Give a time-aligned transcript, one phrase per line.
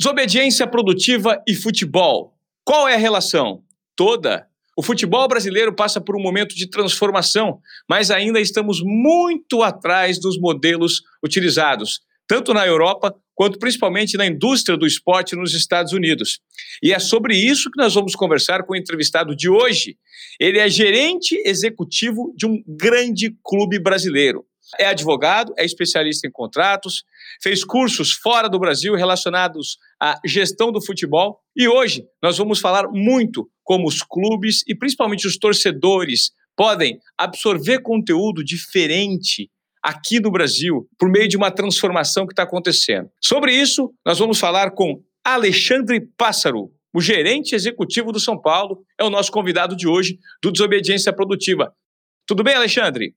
[0.00, 2.32] Desobediência produtiva e futebol.
[2.64, 3.64] Qual é a relação?
[3.96, 4.46] Toda.
[4.76, 7.58] O futebol brasileiro passa por um momento de transformação,
[7.90, 11.98] mas ainda estamos muito atrás dos modelos utilizados,
[12.28, 16.38] tanto na Europa quanto principalmente na indústria do esporte nos Estados Unidos.
[16.80, 19.96] E é sobre isso que nós vamos conversar com o entrevistado de hoje.
[20.38, 24.44] Ele é gerente executivo de um grande clube brasileiro.
[24.78, 27.04] É advogado, é especialista em contratos,
[27.42, 32.88] fez cursos fora do Brasil relacionados à gestão do futebol e hoje nós vamos falar
[32.88, 39.50] muito como os clubes e principalmente os torcedores podem absorver conteúdo diferente
[39.82, 43.08] aqui no Brasil por meio de uma transformação que está acontecendo.
[43.22, 49.04] Sobre isso, nós vamos falar com Alexandre Pássaro, o gerente executivo do São Paulo, é
[49.04, 51.72] o nosso convidado de hoje do Desobediência Produtiva.
[52.26, 53.14] Tudo bem, Alexandre?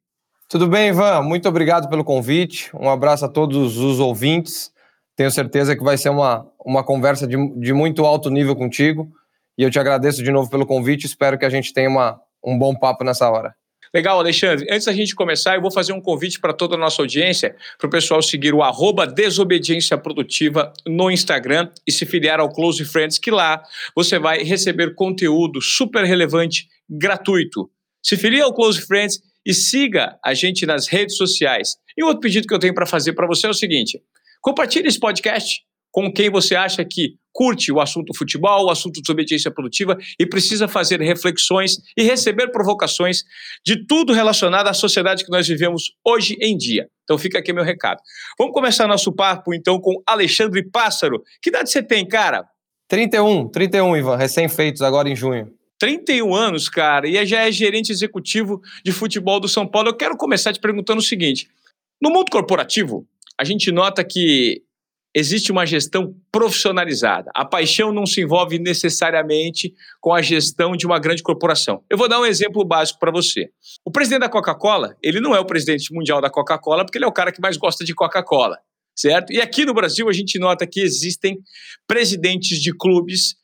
[0.52, 1.22] Tudo bem, Ivan?
[1.22, 2.70] Muito obrigado pelo convite.
[2.74, 4.70] Um abraço a todos os ouvintes.
[5.16, 9.10] Tenho certeza que vai ser uma, uma conversa de, de muito alto nível contigo.
[9.58, 11.06] E eu te agradeço de novo pelo convite.
[11.06, 13.56] Espero que a gente tenha uma, um bom papo nessa hora.
[13.94, 14.68] Legal, Alexandre.
[14.70, 17.88] Antes da gente começar, eu vou fazer um convite para toda a nossa audiência, para
[17.88, 23.18] o pessoal seguir o arroba Desobediência Produtiva no Instagram e se filiar ao Close Friends,
[23.18, 23.64] que lá
[23.96, 27.72] você vai receber conteúdo super relevante, gratuito.
[28.04, 31.76] Se filie ao Close Friends e siga a gente nas redes sociais.
[31.98, 34.02] E outro pedido que eu tenho para fazer para você é o seguinte:
[34.42, 35.62] compartilhe esse podcast
[35.92, 40.68] com quem você acha que curte o assunto futebol, o assunto desobediência produtiva e precisa
[40.68, 43.24] fazer reflexões e receber provocações
[43.66, 46.88] de tudo relacionado à sociedade que nós vivemos hoje em dia.
[47.04, 48.00] Então fica aqui meu recado.
[48.38, 51.22] Vamos começar nosso papo então com Alexandre Pássaro.
[51.42, 52.46] Que idade você tem, cara?
[52.88, 55.50] 31, 31, Ivan, recém-feitos agora em junho.
[55.82, 59.90] 31 anos, cara, e já é gerente executivo de futebol do São Paulo.
[59.90, 61.50] Eu quero começar te perguntando o seguinte:
[62.00, 64.62] no mundo corporativo, a gente nota que
[65.12, 67.32] existe uma gestão profissionalizada.
[67.34, 71.84] A paixão não se envolve necessariamente com a gestão de uma grande corporação.
[71.90, 73.50] Eu vou dar um exemplo básico para você.
[73.84, 77.08] O presidente da Coca-Cola, ele não é o presidente mundial da Coca-Cola porque ele é
[77.08, 78.60] o cara que mais gosta de Coca-Cola,
[78.96, 79.34] certo?
[79.34, 81.40] E aqui no Brasil a gente nota que existem
[81.88, 83.36] presidentes de clubes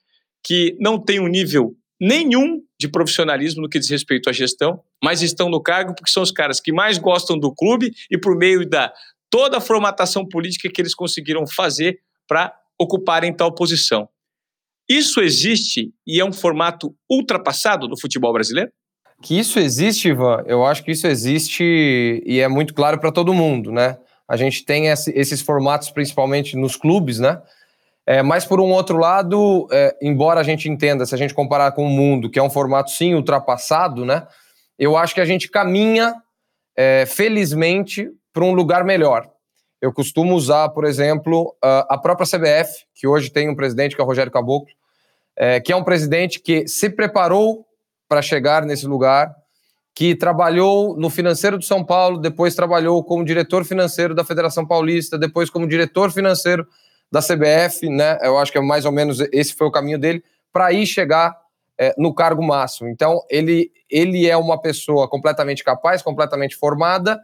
[0.43, 5.21] que não têm um nível nenhum de profissionalismo no que diz respeito à gestão, mas
[5.21, 8.67] estão no cargo porque são os caras que mais gostam do clube e por meio
[8.67, 8.93] da
[9.29, 14.07] toda a formatação política que eles conseguiram fazer para ocuparem tal posição.
[14.89, 18.71] Isso existe e é um formato ultrapassado do futebol brasileiro?
[19.21, 21.63] Que isso existe, Ivan, eu acho que isso existe
[22.25, 23.97] e é muito claro para todo mundo, né?
[24.29, 27.41] A gente tem esses formatos principalmente nos clubes, né?
[28.09, 31.73] É, mas, por um outro lado, é, embora a gente entenda, se a gente comparar
[31.73, 34.25] com o mundo, que é um formato sim ultrapassado, né?
[34.79, 36.15] Eu acho que a gente caminha,
[36.73, 39.29] é, felizmente, para um lugar melhor.
[39.81, 44.03] Eu costumo usar, por exemplo, a própria CBF, que hoje tem um presidente que é
[44.03, 44.73] o Rogério Caboclo,
[45.35, 47.65] é, que é um presidente que se preparou
[48.07, 49.35] para chegar nesse lugar,
[49.93, 55.17] que trabalhou no financeiro do São Paulo, depois trabalhou como diretor financeiro da Federação Paulista,
[55.17, 56.65] depois como diretor financeiro
[57.11, 58.17] da CBF, né?
[58.21, 61.37] Eu acho que é mais ou menos esse foi o caminho dele para ir chegar
[61.77, 62.89] é, no cargo máximo.
[62.89, 67.19] Então, ele, ele é uma pessoa completamente capaz, completamente formada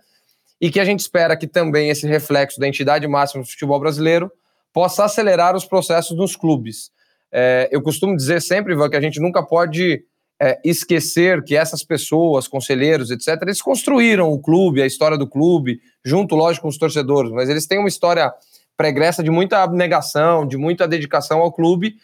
[0.62, 4.32] e que a gente espera que também esse reflexo da entidade máxima do futebol brasileiro
[4.72, 6.92] possa acelerar os processos nos clubes.
[7.32, 10.04] É, eu costumo dizer sempre, Ivan, que a gente nunca pode
[10.40, 15.82] é, esquecer que essas pessoas, conselheiros, etc., eles construíram o clube, a história do clube,
[16.04, 18.32] junto, lógico, com os torcedores, mas eles têm uma história
[18.78, 21.96] pregressa de muita abnegação, de muita dedicação ao clube,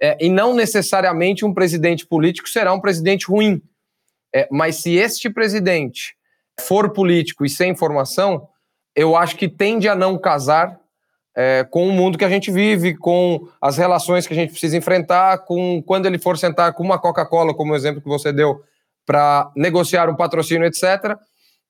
[0.00, 3.62] é, e não necessariamente um presidente político será um presidente ruim.
[4.34, 6.16] É, mas se este presidente
[6.60, 8.48] for político e sem formação,
[8.94, 10.80] eu acho que tende a não casar
[11.36, 14.76] é, com o mundo que a gente vive, com as relações que a gente precisa
[14.76, 18.62] enfrentar, com quando ele for sentar com uma Coca-Cola, como o exemplo que você deu,
[19.04, 21.16] para negociar um patrocínio, etc.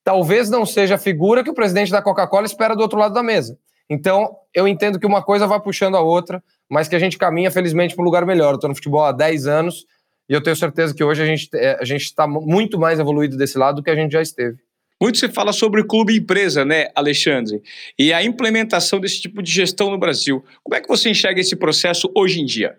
[0.02, 3.22] Talvez não seja a figura que o presidente da Coca-Cola espera do outro lado da
[3.22, 3.58] mesa.
[3.88, 7.50] Então, eu entendo que uma coisa vai puxando a outra, mas que a gente caminha,
[7.50, 8.50] felizmente, para um lugar melhor.
[8.50, 9.84] Eu estou no futebol há 10 anos
[10.28, 13.58] e eu tenho certeza que hoje a gente é, a está muito mais evoluído desse
[13.58, 14.58] lado do que a gente já esteve.
[15.00, 17.62] Muito se fala sobre clube empresa, né, Alexandre?
[17.98, 20.42] E a implementação desse tipo de gestão no Brasil.
[20.62, 22.78] Como é que você enxerga esse processo hoje em dia?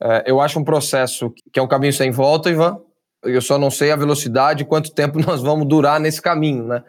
[0.00, 2.78] É, eu acho um processo que é um caminho sem volta, Ivan.
[3.24, 6.84] Eu só não sei a velocidade e quanto tempo nós vamos durar nesse caminho, né?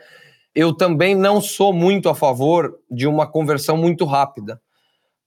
[0.58, 4.60] Eu também não sou muito a favor de uma conversão muito rápida,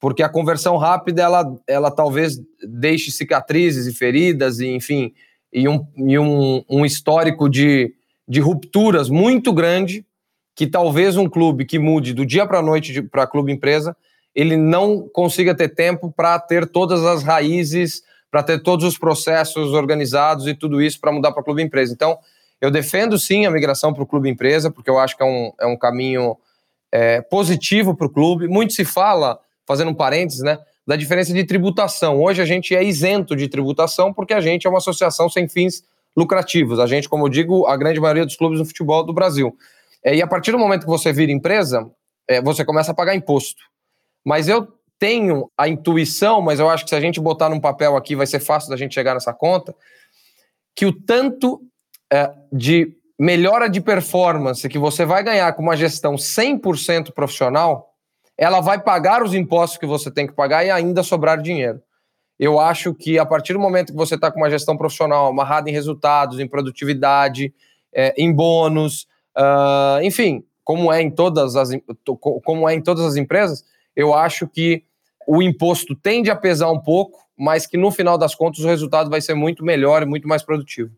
[0.01, 2.37] porque a conversão rápida ela, ela talvez
[2.69, 5.15] deixe cicatrizes e feridas, e, enfim,
[5.53, 7.95] e, um, e um, um histórico de,
[8.27, 10.05] de rupturas muito grande
[10.57, 13.97] que talvez um clube que mude do dia para a noite para clube empresa
[14.35, 19.75] ele não consiga ter tempo para ter todas as raízes, para ter todos os processos
[19.75, 21.93] organizados e tudo isso para mudar para clube empresa.
[21.93, 22.19] Então,
[22.61, 25.53] eu defendo sim a migração para o clube empresa, porque eu acho que é um,
[25.61, 26.37] é um caminho
[26.93, 28.49] é, positivo para o clube.
[28.49, 32.21] Muito se fala, fazendo um parênteses, né, da diferença de tributação.
[32.21, 35.85] Hoje a gente é isento de tributação porque a gente é uma associação sem fins
[36.17, 36.79] lucrativos.
[36.79, 39.57] A gente, como eu digo, a grande maioria dos clubes do futebol do Brasil.
[40.05, 41.89] É, e a partir do momento que você vira empresa,
[42.29, 43.63] é, você começa a pagar imposto.
[44.25, 44.69] Mas eu
[44.99, 48.27] tenho a intuição, mas eu acho que se a gente botar num papel aqui vai
[48.27, 49.75] ser fácil da gente chegar nessa conta,
[50.75, 51.63] que o tanto
[52.13, 57.95] é, de melhora de performance que você vai ganhar com uma gestão 100% profissional,
[58.37, 61.83] ela vai pagar os impostos que você tem que pagar e ainda sobrar dinheiro.
[62.39, 65.69] Eu acho que a partir do momento que você está com uma gestão profissional amarrada
[65.69, 67.53] em resultados, em produtividade,
[67.93, 71.69] é, em bônus, uh, enfim, como é em todas as
[72.43, 73.63] como é em todas as empresas,
[73.95, 74.85] eu acho que
[75.27, 79.11] o imposto tende a pesar um pouco, mas que no final das contas o resultado
[79.11, 80.91] vai ser muito melhor e muito mais produtivo.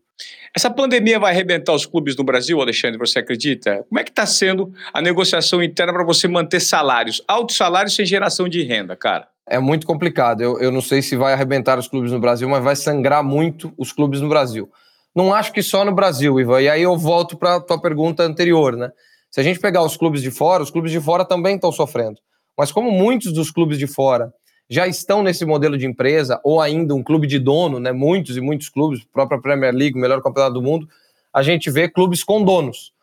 [0.55, 3.83] Essa pandemia vai arrebentar os clubes no Brasil, Alexandre, você acredita?
[3.89, 8.05] Como é que está sendo a negociação interna para você manter salários, altos salários sem
[8.05, 9.27] geração de renda, cara?
[9.47, 10.41] É muito complicado.
[10.41, 13.73] Eu, eu não sei se vai arrebentar os clubes no Brasil, mas vai sangrar muito
[13.77, 14.71] os clubes no Brasil.
[15.15, 16.61] Não acho que só no Brasil, Ivan.
[16.61, 18.91] E aí eu volto para a tua pergunta anterior, né?
[19.29, 22.19] Se a gente pegar os clubes de fora, os clubes de fora também estão sofrendo.
[22.57, 24.31] Mas como muitos dos clubes de fora
[24.69, 27.91] já estão nesse modelo de empresa, ou ainda um clube de dono, né?
[27.91, 30.87] Muitos e muitos clubes, própria Premier League, o melhor campeonato do mundo,
[31.33, 32.93] a gente vê clubes com donos.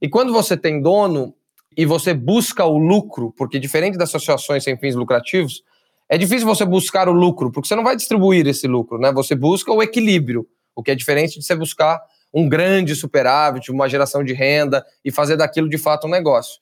[0.00, 1.34] E quando você tem dono
[1.76, 5.62] e você busca o lucro, porque diferente das associações sem fins lucrativos,
[6.08, 9.12] é difícil você buscar o lucro, porque você não vai distribuir esse lucro, né?
[9.12, 12.00] Você busca o equilíbrio, o que é diferente de você buscar
[12.32, 16.60] um grande superávit, uma geração de renda e fazer daquilo de fato um negócio.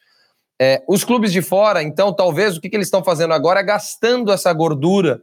[0.60, 3.62] É, os clubes de fora, então, talvez o que, que eles estão fazendo agora é
[3.62, 5.20] gastando essa gordura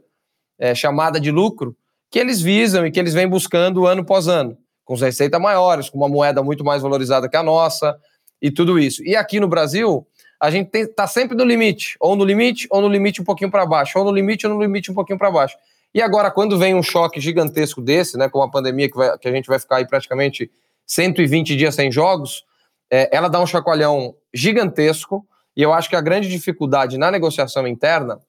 [0.58, 1.76] é, chamada de lucro
[2.10, 5.96] que eles visam e que eles vêm buscando ano após ano, com receitas maiores, com
[5.96, 7.98] uma moeda muito mais valorizada que a nossa
[8.40, 9.02] e tudo isso.
[9.02, 10.06] E aqui no Brasil,
[10.38, 13.64] a gente está sempre no limite, ou no limite, ou no limite um pouquinho para
[13.64, 15.56] baixo, ou no limite, ou no limite um pouquinho para baixo.
[15.94, 19.28] E agora, quando vem um choque gigantesco desse, né, com a pandemia que, vai, que
[19.28, 20.50] a gente vai ficar aí praticamente
[20.86, 22.44] 120 dias sem jogos,
[22.92, 27.66] é, ela dá um chacoalhão gigantesco, e eu acho que a grande dificuldade na negociação
[27.66, 28.20] interna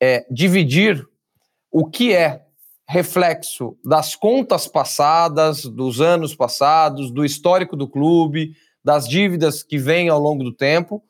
[0.00, 1.06] é dividir
[1.70, 2.42] o que é
[2.88, 10.08] reflexo das contas passadas, dos anos passados, do histórico do clube, das dívidas que vêm
[10.08, 11.02] ao longo do tempo,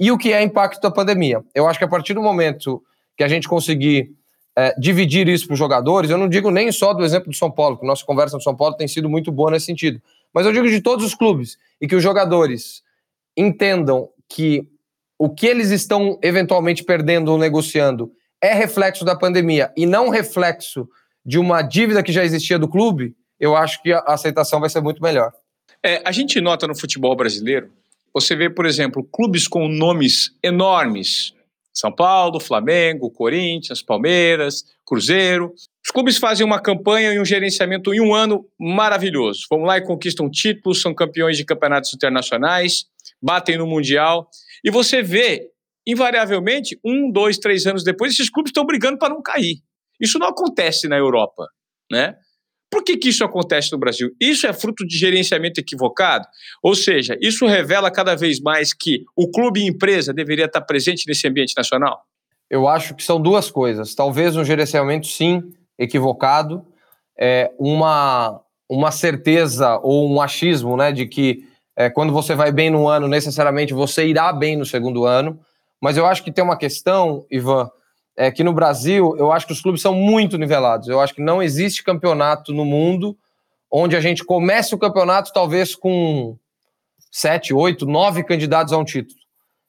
[0.00, 1.44] e o que é impacto da pandemia.
[1.54, 2.82] Eu acho que a partir do momento
[3.16, 4.10] que a gente conseguir
[4.56, 7.50] é, dividir isso para os jogadores, eu não digo nem só do exemplo do São
[7.50, 10.00] Paulo, que nossa conversa do São Paulo tem sido muito boa nesse sentido,
[10.38, 12.80] mas eu digo de todos os clubes e que os jogadores
[13.36, 14.68] entendam que
[15.18, 20.88] o que eles estão eventualmente perdendo ou negociando é reflexo da pandemia e não reflexo
[21.26, 24.80] de uma dívida que já existia do clube, eu acho que a aceitação vai ser
[24.80, 25.32] muito melhor.
[25.82, 27.72] É, a gente nota no futebol brasileiro,
[28.14, 31.34] você vê, por exemplo, clubes com nomes enormes:
[31.78, 35.54] São Paulo, Flamengo, Corinthians, Palmeiras, Cruzeiro,
[35.88, 39.46] os clubes fazem uma campanha e um gerenciamento em um ano maravilhoso.
[39.48, 42.86] Vão lá e conquistam títulos, são campeões de campeonatos internacionais,
[43.22, 44.28] batem no Mundial.
[44.64, 45.50] E você vê,
[45.86, 49.62] invariavelmente, um, dois, três anos depois, esses clubes estão brigando para não cair.
[50.00, 51.46] Isso não acontece na Europa,
[51.90, 52.16] né?
[52.70, 54.10] Por que, que isso acontece no Brasil?
[54.20, 56.26] Isso é fruto de gerenciamento equivocado?
[56.62, 61.06] Ou seja, isso revela cada vez mais que o clube e empresa deveria estar presente
[61.06, 62.02] nesse ambiente nacional?
[62.50, 63.94] Eu acho que são duas coisas.
[63.94, 65.42] Talvez um gerenciamento, sim,
[65.78, 66.64] equivocado,
[67.18, 71.44] é, uma, uma certeza ou um achismo né, de que
[71.76, 75.38] é, quando você vai bem no ano, necessariamente você irá bem no segundo ano.
[75.80, 77.70] Mas eu acho que tem uma questão, Ivan,
[78.18, 80.88] é que no Brasil eu acho que os clubes são muito nivelados.
[80.88, 83.16] Eu acho que não existe campeonato no mundo
[83.70, 86.36] onde a gente comece o campeonato talvez com
[87.12, 89.20] sete, oito, nove candidatos a um título.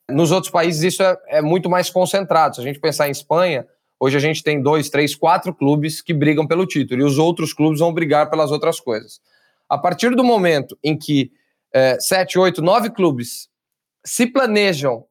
[0.09, 2.55] Nos outros países isso é, é muito mais concentrado.
[2.55, 3.67] Se a gente pensar em Espanha,
[4.01, 7.51] Hoje a gente tem dois, três, quatro clubes que brigam pelo título e os outros
[7.51, 9.19] clubes vão brigar pelas outras coisas.
[9.67, 11.33] A partir do momento em que
[11.73, 13.49] é, sete, oito, nove clubes
[14.05, 15.05] se planejam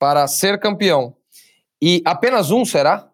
[0.00, 1.14] para ser campeão
[1.80, 3.08] e apenas um será,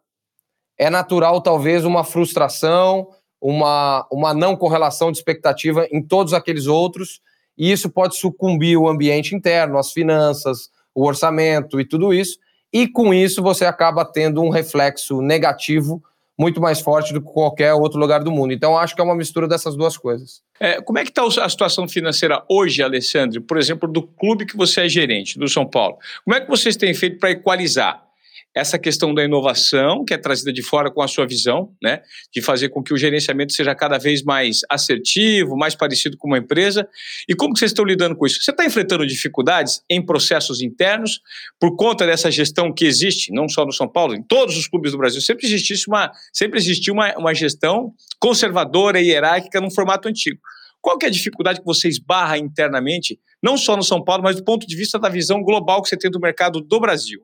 [0.78, 3.08] é natural talvez uma frustração,
[3.40, 7.20] uma, uma não correlação de expectativa em todos aqueles outros,
[7.56, 12.38] e isso pode sucumbir o ambiente interno, as finanças, o orçamento e tudo isso,
[12.72, 16.02] e com isso você acaba tendo um reflexo negativo
[16.38, 18.54] muito mais forte do que qualquer outro lugar do mundo.
[18.54, 20.40] Então, acho que é uma mistura dessas duas coisas.
[20.58, 24.56] É, como é que está a situação financeira hoje, Alessandro, por exemplo, do clube que
[24.56, 25.98] você é gerente, do São Paulo?
[26.24, 28.09] Como é que vocês têm feito para equalizar
[28.54, 32.02] essa questão da inovação, que é trazida de fora com a sua visão, né,
[32.32, 36.38] de fazer com que o gerenciamento seja cada vez mais assertivo, mais parecido com uma
[36.38, 36.88] empresa.
[37.28, 38.42] E como que vocês estão lidando com isso?
[38.42, 41.20] Você está enfrentando dificuldades em processos internos
[41.60, 44.92] por conta dessa gestão que existe, não só no São Paulo, em todos os clubes
[44.92, 50.08] do Brasil, sempre existe uma, sempre existiu uma, uma gestão conservadora e hierárquica num formato
[50.08, 50.40] antigo.
[50.80, 54.36] Qual que é a dificuldade que você esbarra internamente, não só no São Paulo, mas
[54.36, 57.20] do ponto de vista da visão global que você tem do mercado do Brasil?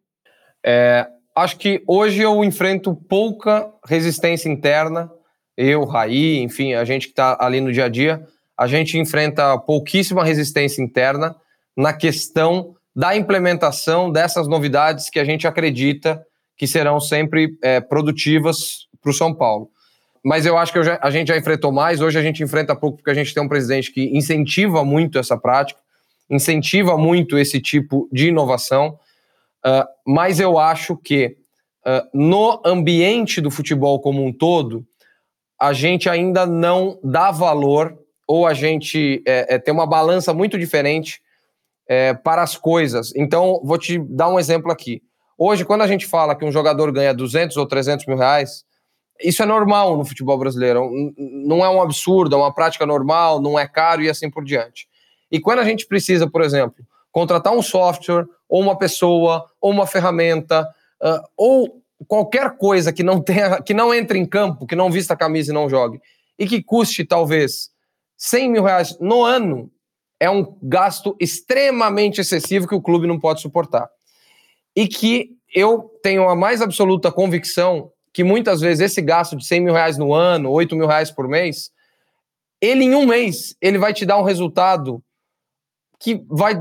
[0.65, 1.07] É,
[1.37, 5.11] acho que hoje eu enfrento pouca resistência interna.
[5.57, 8.27] Eu, Raí, enfim, a gente que está ali no dia a dia,
[8.57, 11.37] a gente enfrenta pouquíssima resistência interna
[11.77, 16.25] na questão da implementação dessas novidades que a gente acredita
[16.57, 19.69] que serão sempre é, produtivas para o São Paulo.
[20.25, 22.75] Mas eu acho que eu já, a gente já enfrentou mais, hoje a gente enfrenta
[22.75, 25.79] pouco porque a gente tem um presidente que incentiva muito essa prática,
[26.31, 28.99] incentiva muito esse tipo de inovação.
[29.67, 31.37] Uh, mas eu acho que
[31.85, 34.87] uh, no ambiente do futebol como um todo,
[35.61, 40.59] a gente ainda não dá valor ou a gente é, é, tem uma balança muito
[40.59, 41.21] diferente
[41.89, 43.13] é, para as coisas.
[43.17, 45.03] Então, vou te dar um exemplo aqui.
[45.39, 48.65] Hoje, quando a gente fala que um jogador ganha 200 ou 300 mil reais,
[49.21, 50.91] isso é normal no futebol brasileiro.
[51.17, 54.89] Não é um absurdo, é uma prática normal, não é caro e assim por diante.
[55.31, 59.87] E quando a gente precisa, por exemplo, contratar um software, ou uma pessoa, ou uma
[59.87, 60.69] ferramenta,
[61.03, 65.15] uh, ou qualquer coisa que não tenha, que não entre em campo, que não vista
[65.15, 66.01] a camisa e não jogue,
[66.39, 67.71] e que custe talvez
[68.17, 69.71] 100 mil reais no ano,
[70.19, 73.89] é um gasto extremamente excessivo que o clube não pode suportar.
[74.75, 79.61] E que eu tenho a mais absoluta convicção que muitas vezes esse gasto de 100
[79.61, 81.71] mil reais no ano, 8 mil reais por mês,
[82.61, 85.03] ele em um mês, ele vai te dar um resultado
[85.99, 86.55] que vai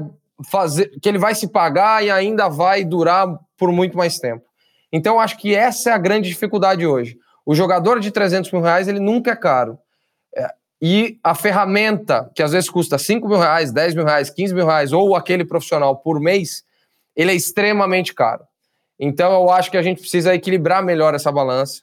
[0.43, 3.27] fazer, que ele vai se pagar e ainda vai durar
[3.57, 4.43] por muito mais tempo.
[4.91, 7.17] Então, acho que essa é a grande dificuldade hoje.
[7.45, 9.77] O jogador de 300 mil reais, ele nunca é caro.
[10.35, 10.49] É,
[10.81, 14.65] e a ferramenta, que às vezes custa 5 mil reais, 10 mil reais, 15 mil
[14.65, 16.63] reais, ou aquele profissional por mês,
[17.15, 18.43] ele é extremamente caro.
[18.99, 21.81] Então, eu acho que a gente precisa equilibrar melhor essa balança.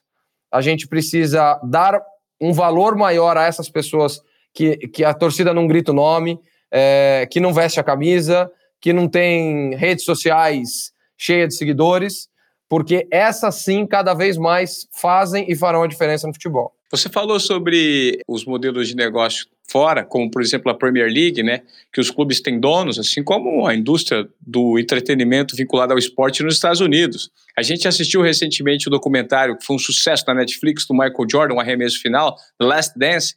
[0.50, 2.02] A gente precisa dar
[2.40, 4.20] um valor maior a essas pessoas
[4.52, 6.40] que, que a torcida não grita o nome,
[6.72, 8.50] é, que não veste a camisa,
[8.80, 12.28] que não tem redes sociais cheias de seguidores,
[12.68, 16.72] porque essas sim cada vez mais fazem e farão a diferença no futebol.
[16.90, 21.62] Você falou sobre os modelos de negócio fora, como por exemplo a Premier League, né,
[21.92, 26.54] que os clubes têm donos, assim como a indústria do entretenimento vinculada ao esporte nos
[26.54, 27.30] Estados Unidos.
[27.56, 31.26] A gente assistiu recentemente o um documentário que foi um sucesso na Netflix do Michael
[31.30, 33.34] Jordan, o arremesso final, The Last Dance,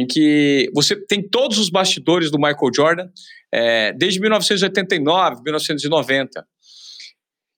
[0.00, 3.08] em que você tem todos os bastidores do Michael Jordan
[3.52, 6.46] é, desde 1989, 1990.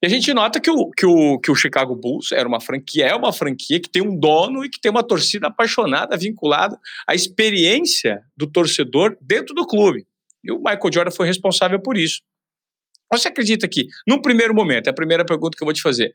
[0.03, 3.07] E a gente nota que o, que, o, que o Chicago Bulls era uma franquia,
[3.07, 7.15] é uma franquia que tem um dono e que tem uma torcida apaixonada, vinculada à
[7.15, 10.05] experiência do torcedor dentro do clube.
[10.43, 12.23] E o Michael Jordan foi responsável por isso.
[13.13, 16.13] Você acredita que, num primeiro momento, é a primeira pergunta que eu vou te fazer,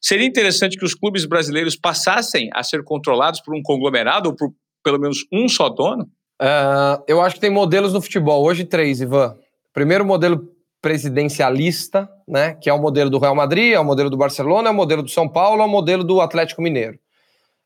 [0.00, 4.52] seria interessante que os clubes brasileiros passassem a ser controlados por um conglomerado ou por
[4.82, 6.04] pelo menos um só dono?
[6.40, 9.36] Uh, eu acho que tem modelos no futebol, hoje três, Ivan.
[9.72, 10.48] Primeiro modelo
[10.80, 14.72] presidencialista, né, que é o modelo do Real Madrid, é o modelo do Barcelona, é
[14.72, 16.98] o modelo do São Paulo, é o modelo do Atlético Mineiro.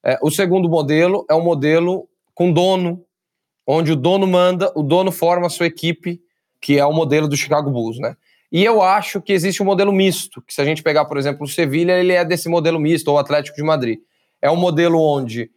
[0.05, 3.03] É, o segundo modelo é o modelo com dono,
[3.67, 6.21] onde o dono manda, o dono forma a sua equipe,
[6.61, 8.15] que é o modelo do Chicago Bulls, né?
[8.53, 11.45] E eu acho que existe um modelo misto, que se a gente pegar, por exemplo,
[11.45, 13.99] o Sevilha, ele é desse modelo misto, ou o Atlético de Madrid.
[14.41, 15.51] É um modelo onde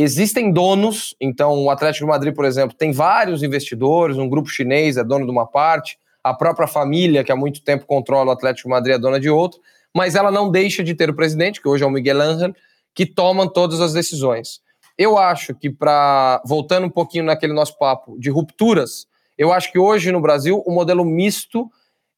[0.00, 4.96] Existem donos, então o Atlético de Madrid, por exemplo, tem vários investidores, um grupo chinês
[4.96, 8.68] é dono de uma parte, a própria família, que há muito tempo controla o Atlético
[8.68, 9.58] de Madrid, é dona de outro,
[9.92, 12.54] mas ela não deixa de ter o presidente, que hoje é o Miguel Ángel,
[12.94, 14.60] que toma todas as decisões.
[14.96, 19.04] Eu acho que, para voltando um pouquinho naquele nosso papo de rupturas,
[19.36, 21.68] eu acho que hoje no Brasil o modelo misto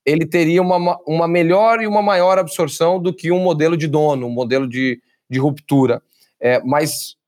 [0.04, 4.26] ele teria uma, uma melhor e uma maior absorção do que um modelo de dono,
[4.26, 6.02] um modelo de, de ruptura.
[6.38, 7.18] É, mas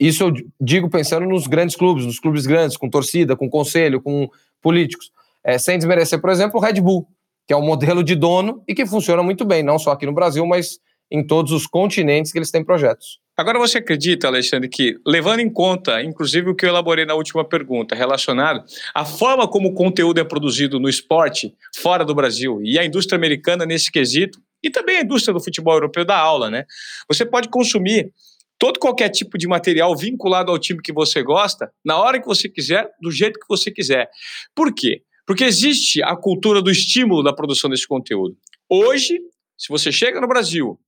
[0.00, 4.28] isso eu digo pensando nos grandes clubes, nos clubes grandes, com torcida, com conselho, com
[4.62, 5.12] políticos.
[5.44, 7.06] É, sem desmerecer, por exemplo, o Red Bull,
[7.46, 10.12] que é um modelo de dono e que funciona muito bem, não só aqui no
[10.12, 10.78] Brasil, mas
[11.10, 13.18] em todos os continentes que eles têm projetos.
[13.36, 17.44] Agora você acredita, Alexandre, que levando em conta, inclusive o que eu elaborei na última
[17.44, 18.62] pergunta, relacionado
[18.94, 23.16] à forma como o conteúdo é produzido no esporte fora do Brasil e a indústria
[23.16, 26.66] americana nesse quesito, e também a indústria do futebol europeu da aula, né?
[27.08, 28.12] Você pode consumir
[28.60, 32.46] todo qualquer tipo de material vinculado ao time que você gosta, na hora que você
[32.46, 34.10] quiser, do jeito que você quiser.
[34.54, 35.02] Por quê?
[35.26, 38.36] Porque existe a cultura do estímulo da produção desse conteúdo.
[38.68, 39.18] Hoje,
[39.56, 40.78] se você chega no Brasil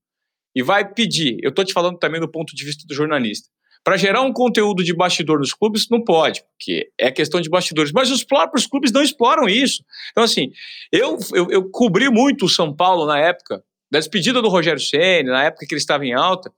[0.54, 3.48] e vai pedir, eu estou te falando também do ponto de vista do jornalista,
[3.82, 7.90] para gerar um conteúdo de bastidor nos clubes, não pode, porque é questão de bastidores.
[7.90, 9.82] Mas os próprios clubes não exploram isso.
[10.10, 10.52] Então, assim,
[10.92, 15.32] eu, eu, eu cobri muito o São Paulo na época, da despedida do Rogério Senna,
[15.32, 16.52] na época que ele estava em alta,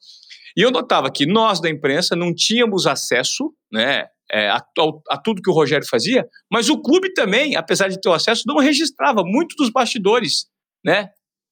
[0.56, 4.62] e eu notava que nós da imprensa não tínhamos acesso né, é, a,
[5.10, 8.44] a, tudo que o Rogério fazia, mas o clube também, apesar de ter o acesso,
[8.46, 10.46] não registrava muito dos bastidores
[10.84, 11.10] né,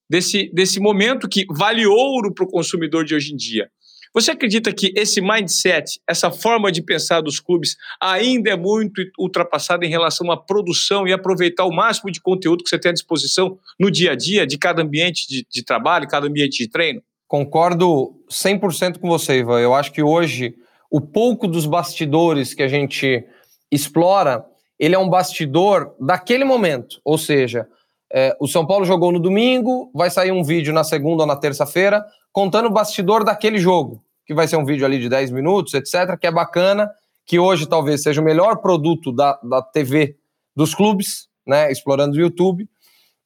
[0.09, 3.69] desse, desse momento que vale ouro para o consumidor de hoje em dia.
[4.15, 9.87] Você acredita que esse mindset, essa forma de pensar dos clubes, ainda é muito ultrapassada
[9.87, 13.59] em relação à produção e aproveitar o máximo de conteúdo que você tem à disposição
[13.81, 17.03] no dia a dia, de cada ambiente de, de trabalho, cada ambiente de treino?
[17.33, 19.59] Concordo 100% com você, Ivan.
[19.59, 20.55] Eu acho que hoje
[20.91, 23.27] o pouco dos bastidores que a gente
[23.71, 24.45] explora,
[24.79, 27.01] ele é um bastidor daquele momento.
[27.03, 27.67] Ou seja,
[28.13, 31.35] é, o São Paulo jogou no domingo, vai sair um vídeo na segunda ou na
[31.35, 35.73] terça-feira contando o bastidor daquele jogo, que vai ser um vídeo ali de 10 minutos,
[35.73, 36.91] etc., que é bacana,
[37.25, 40.17] que hoje talvez seja o melhor produto da, da TV
[40.55, 42.69] dos clubes, né, explorando o YouTube.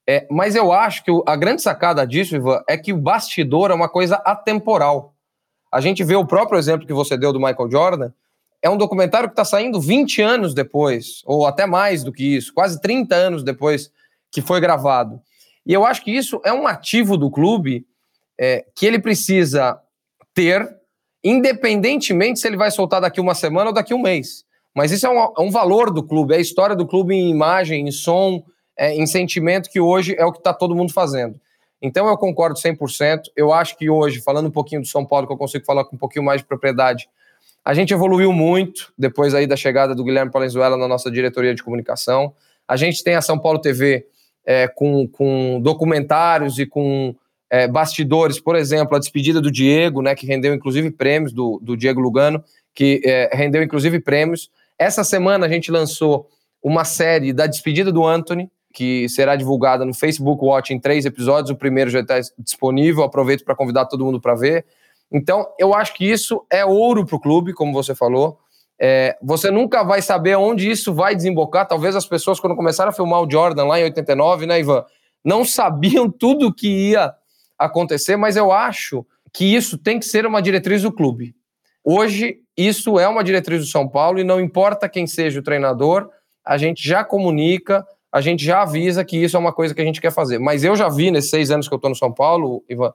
[0.09, 3.75] É, mas eu acho que a grande sacada disso, Ivan, é que o bastidor é
[3.75, 5.15] uma coisa atemporal.
[5.73, 8.13] A gente vê o próprio exemplo que você deu do Michael Jordan,
[8.63, 12.55] é um documentário que está saindo 20 anos depois, ou até mais do que isso,
[12.55, 13.91] quase 30 anos depois
[14.31, 15.21] que foi gravado.
[15.65, 17.85] E eu acho que isso é um ativo do clube
[18.39, 19.79] é, que ele precisa
[20.33, 20.69] ter,
[21.23, 24.45] independentemente se ele vai soltar daqui uma semana ou daqui um mês.
[24.75, 27.31] Mas isso é um, é um valor do clube, é a história do clube em
[27.31, 28.45] imagem, em som,
[28.77, 31.41] é, em sentimento, que hoje é o que está todo mundo fazendo.
[31.81, 33.25] Então eu concordo 100%.
[33.37, 35.97] Eu acho que hoje, falando um pouquinho do São Paulo, que eu consigo falar com
[35.97, 37.09] um pouquinho mais de propriedade,
[37.65, 41.63] a gente evoluiu muito depois aí da chegada do Guilherme Palenzuela na nossa diretoria de
[41.63, 42.33] comunicação.
[42.67, 44.07] A gente tem a São Paulo TV
[44.45, 47.15] é, com, com documentários e com
[47.51, 51.77] é, bastidores, por exemplo, a despedida do Diego, né, que rendeu inclusive prêmios, do, do
[51.77, 52.43] Diego Lugano,
[52.75, 54.51] que é, rendeu inclusive prêmios.
[54.79, 56.29] Essa semana a gente lançou
[56.63, 61.51] uma série da despedida do Anthony, que será divulgada no Facebook Watch em três episódios.
[61.51, 64.67] O primeiro já está disponível, aproveito para convidar todo mundo para ver.
[65.11, 68.39] Então, eu acho que isso é ouro para o clube, como você falou.
[68.79, 71.67] É, você nunca vai saber onde isso vai desembocar.
[71.67, 74.85] Talvez as pessoas, quando começaram a filmar o Jordan lá em 89, né, Ivan,
[75.25, 77.15] não sabiam tudo que ia
[77.59, 81.35] acontecer, mas eu acho que isso tem que ser uma diretriz do clube.
[81.83, 86.11] Hoje, isso é uma diretriz do São Paulo e não importa quem seja o treinador,
[86.45, 89.85] a gente já comunica, a gente já avisa que isso é uma coisa que a
[89.85, 90.39] gente quer fazer.
[90.39, 92.93] Mas eu já vi nesses seis anos que eu estou no São Paulo, Ivan,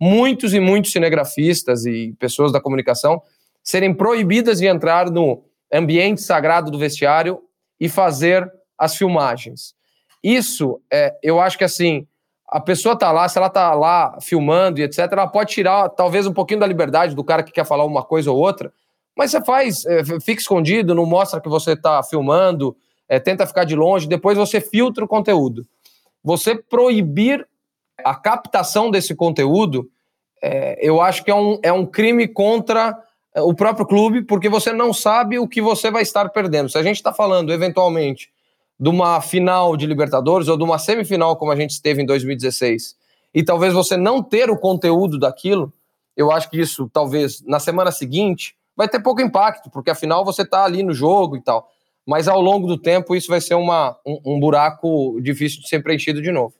[0.00, 3.22] muitos e muitos cinegrafistas e pessoas da comunicação
[3.62, 7.40] serem proibidas de entrar no ambiente sagrado do vestiário
[7.80, 9.74] e fazer as filmagens.
[10.22, 12.06] Isso, é, eu acho que assim,
[12.48, 16.26] a pessoa tá lá, se ela tá lá filmando e etc, ela pode tirar talvez
[16.26, 18.72] um pouquinho da liberdade do cara que quer falar uma coisa ou outra,
[19.16, 22.76] mas você faz, é, fica escondido, não mostra que você tá filmando,
[23.08, 25.66] é, tenta ficar de longe, depois você filtra o conteúdo.
[26.22, 27.46] Você proibir
[28.04, 29.88] a captação desse conteúdo,
[30.42, 32.96] é, eu acho que é um, é um crime contra
[33.34, 36.68] é, o próprio clube, porque você não sabe o que você vai estar perdendo.
[36.68, 38.30] Se a gente está falando, eventualmente,
[38.78, 42.96] de uma final de Libertadores ou de uma semifinal como a gente esteve em 2016
[43.32, 45.72] e talvez você não ter o conteúdo daquilo,
[46.16, 50.42] eu acho que isso talvez na semana seguinte vai ter pouco impacto, porque afinal você
[50.42, 51.68] está ali no jogo e tal.
[52.06, 55.82] Mas ao longo do tempo isso vai ser uma, um, um buraco difícil de ser
[55.82, 56.54] preenchido de novo.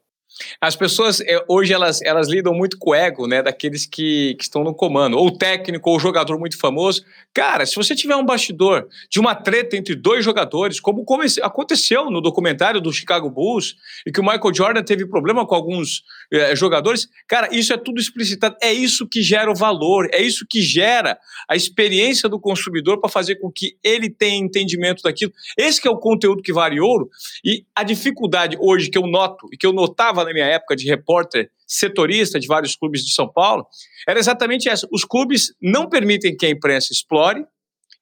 [0.61, 4.45] As pessoas é, hoje elas, elas lidam muito com o ego, né, daqueles que, que
[4.45, 7.05] estão no comando, ou técnico, ou jogador muito famoso.
[7.33, 11.05] Cara, se você tiver um bastidor de uma treta entre dois jogadores, como
[11.43, 16.03] aconteceu no documentário do Chicago Bulls, e que o Michael Jordan teve problema com alguns
[16.33, 18.57] é, jogadores, cara, isso é tudo explicitado.
[18.63, 21.19] É isso que gera o valor, é isso que gera
[21.49, 25.33] a experiência do consumidor para fazer com que ele tenha entendimento daquilo.
[25.57, 27.11] Esse é o conteúdo que vale ouro.
[27.45, 30.87] E a dificuldade hoje que eu noto e que eu notava na minha época de
[30.87, 33.67] repórter setorista de vários clubes de São Paulo,
[34.09, 34.87] era exatamente essa.
[34.93, 37.45] Os clubes não permitem que a imprensa explore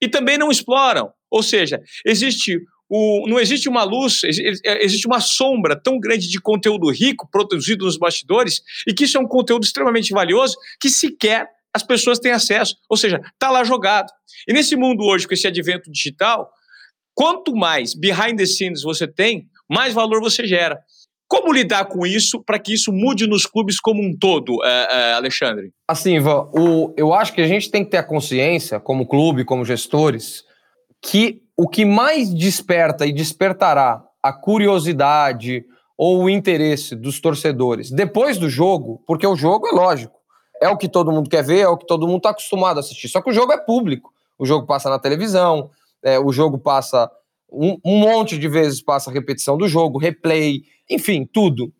[0.00, 1.10] e também não exploram.
[1.30, 2.60] Ou seja, existe
[2.94, 7.96] o, não existe uma luz, existe uma sombra tão grande de conteúdo rico produzido nos
[7.96, 12.76] bastidores e que isso é um conteúdo extremamente valioso que sequer as pessoas têm acesso.
[12.90, 14.12] Ou seja, está lá jogado.
[14.46, 16.50] E nesse mundo hoje, com esse advento digital,
[17.14, 20.78] quanto mais behind the scenes você tem, mais valor você gera.
[21.32, 25.12] Como lidar com isso para que isso mude nos clubes como um todo, é, é,
[25.14, 25.72] Alexandre?
[25.88, 29.42] Assim, Ivan, o, eu acho que a gente tem que ter a consciência, como clube,
[29.42, 30.44] como gestores,
[31.00, 35.64] que o que mais desperta e despertará a curiosidade
[35.96, 40.18] ou o interesse dos torcedores depois do jogo, porque o jogo é lógico,
[40.60, 42.80] é o que todo mundo quer ver, é o que todo mundo está acostumado a
[42.80, 43.08] assistir.
[43.08, 45.70] Só que o jogo é público, o jogo passa na televisão,
[46.04, 47.10] é, o jogo passa
[47.52, 51.72] um, um monte de vezes passa repetição do jogo, replay, enfim, tudo.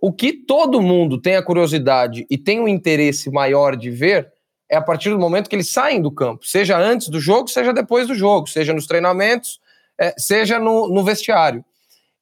[0.00, 4.32] O que todo mundo tem a curiosidade e tem um interesse maior de ver
[4.68, 7.72] é a partir do momento que eles saem do campo, seja antes do jogo, seja
[7.72, 9.60] depois do jogo, seja nos treinamentos,
[9.98, 11.64] é, seja no, no vestiário.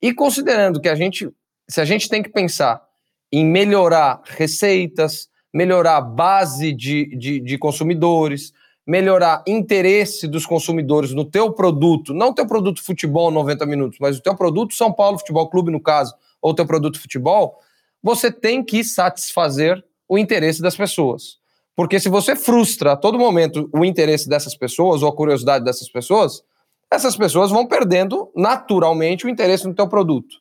[0.00, 1.30] E considerando que a gente,
[1.68, 2.82] se a gente tem que pensar
[3.30, 8.52] em melhorar receitas, melhorar a base de, de, de consumidores,
[8.86, 14.22] melhorar interesse dos consumidores no teu produto, não teu produto futebol 90 minutos, mas o
[14.22, 17.58] teu produto São Paulo Futebol Clube, no caso, ou teu produto futebol,
[18.02, 21.38] você tem que satisfazer o interesse das pessoas.
[21.76, 25.88] Porque se você frustra a todo momento o interesse dessas pessoas ou a curiosidade dessas
[25.88, 26.42] pessoas,
[26.90, 30.36] essas pessoas vão perdendo naturalmente o interesse no teu produto.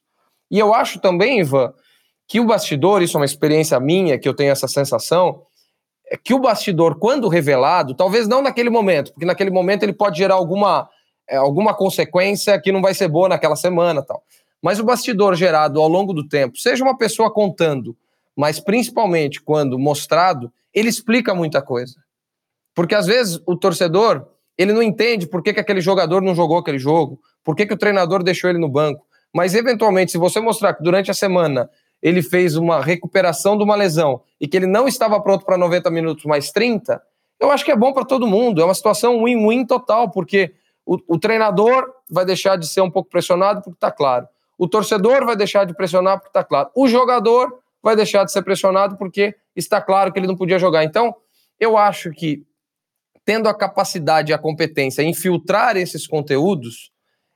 [0.50, 1.74] E eu acho também, Ivan,
[2.28, 5.44] que o bastidor, isso é uma experiência minha, que eu tenho essa sensação,
[6.10, 10.18] é que o bastidor, quando revelado, talvez não naquele momento, porque naquele momento ele pode
[10.18, 10.90] gerar alguma,
[11.30, 14.24] é, alguma consequência que não vai ser boa naquela semana tal.
[14.62, 17.96] Mas o bastidor gerado ao longo do tempo, seja uma pessoa contando,
[18.36, 21.96] mas principalmente quando mostrado, ele explica muita coisa.
[22.74, 26.58] Porque às vezes o torcedor, ele não entende por que, que aquele jogador não jogou
[26.58, 29.06] aquele jogo, por que, que o treinador deixou ele no banco.
[29.34, 31.70] Mas eventualmente, se você mostrar que durante a semana
[32.02, 35.89] ele fez uma recuperação de uma lesão e que ele não estava pronto para 90
[35.89, 37.02] minutos mais 30,
[37.39, 38.62] eu acho que é bom para todo mundo.
[38.62, 40.54] É uma situação win-win total, porque
[40.86, 44.28] o, o, treinador vai deixar de ser um pouco pressionado porque está claro.
[44.58, 46.70] O torcedor vai deixar de pressionar porque está claro.
[46.76, 50.84] O jogador vai deixar de ser pressionado porque está claro que ele não podia jogar.
[50.84, 51.15] Então,
[51.60, 52.43] eu acho que
[53.24, 56.91] tendo a capacidade e a competência em filtrar esses conteúdos,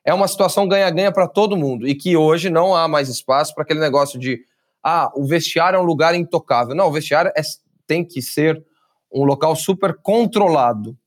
[0.05, 3.63] é uma situação ganha-ganha para todo mundo e que hoje não há mais espaço para
[3.63, 4.39] aquele negócio de
[4.83, 6.73] ah, o vestiário é um lugar intocável.
[6.73, 7.41] Não, o vestiário é,
[7.85, 8.63] tem que ser
[9.13, 10.97] um local super controlado,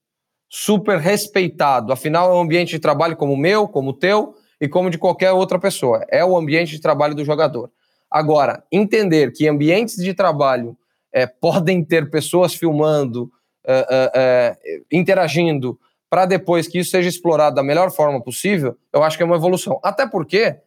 [0.49, 1.93] super respeitado.
[1.93, 4.99] Afinal, é um ambiente de trabalho como o meu, como o teu e como de
[4.99, 6.05] qualquer outra pessoa.
[6.09, 7.71] É o ambiente de trabalho do jogador.
[8.11, 10.77] Agora, entender que ambientes de trabalho
[11.13, 13.31] é, podem ter pessoas filmando,
[13.67, 19.03] é, é, é interagindo, para depois que isso seja explorado da melhor forma possível, eu
[19.03, 19.81] acho que é uma evolução.
[19.83, 20.59] Até porque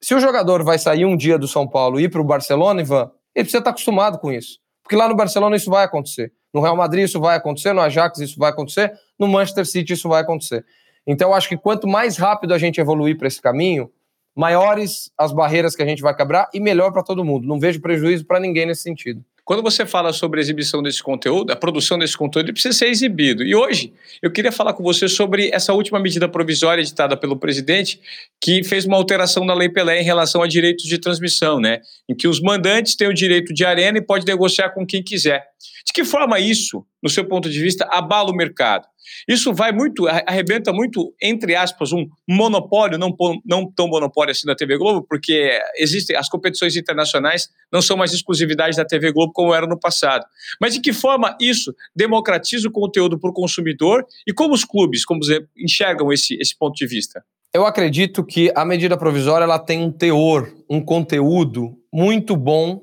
[0.00, 2.80] se o jogador vai sair um dia do São Paulo e ir para o Barcelona,
[2.80, 4.58] Ivan, ele precisa estar acostumado com isso.
[4.82, 6.32] Porque lá no Barcelona isso vai acontecer.
[6.52, 10.08] No Real Madrid isso vai acontecer, no Ajax isso vai acontecer, no Manchester City isso
[10.08, 10.64] vai acontecer.
[11.10, 13.90] Então acho que quanto mais rápido a gente evoluir para esse caminho,
[14.32, 17.48] maiores as barreiras que a gente vai quebrar e melhor para todo mundo.
[17.48, 19.20] Não vejo prejuízo para ninguém nesse sentido.
[19.44, 22.86] Quando você fala sobre a exibição desse conteúdo, a produção desse conteúdo, ele precisa ser
[22.86, 23.42] exibido.
[23.42, 23.92] E hoje
[24.22, 28.00] eu queria falar com você sobre essa última medida provisória editada pelo presidente,
[28.40, 31.80] que fez uma alteração na Lei Pelé em relação a direitos de transmissão, né?
[32.08, 35.44] Em que os mandantes têm o direito de arena e pode negociar com quem quiser.
[35.84, 38.86] De que forma isso, no seu ponto de vista, abala o mercado?
[39.28, 44.54] Isso vai muito, arrebenta muito, entre aspas, um monopólio, não, não tão monopólio assim da
[44.54, 49.54] TV Globo, porque existem as competições internacionais não são mais exclusividade da TV Globo como
[49.54, 50.24] era no passado.
[50.60, 55.04] Mas de que forma isso democratiza o conteúdo para o consumidor e como os clubes,
[55.04, 57.24] como você, enxergam esse, esse ponto de vista?
[57.52, 62.82] Eu acredito que a medida provisória ela tem um teor, um conteúdo muito bom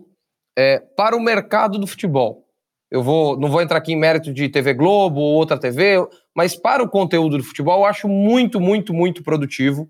[0.58, 2.47] é, para o mercado do futebol.
[2.90, 5.98] Eu vou, não vou entrar aqui em mérito de TV Globo ou outra TV,
[6.34, 9.90] mas para o conteúdo do futebol, eu acho muito, muito, muito produtivo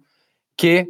[0.58, 0.88] que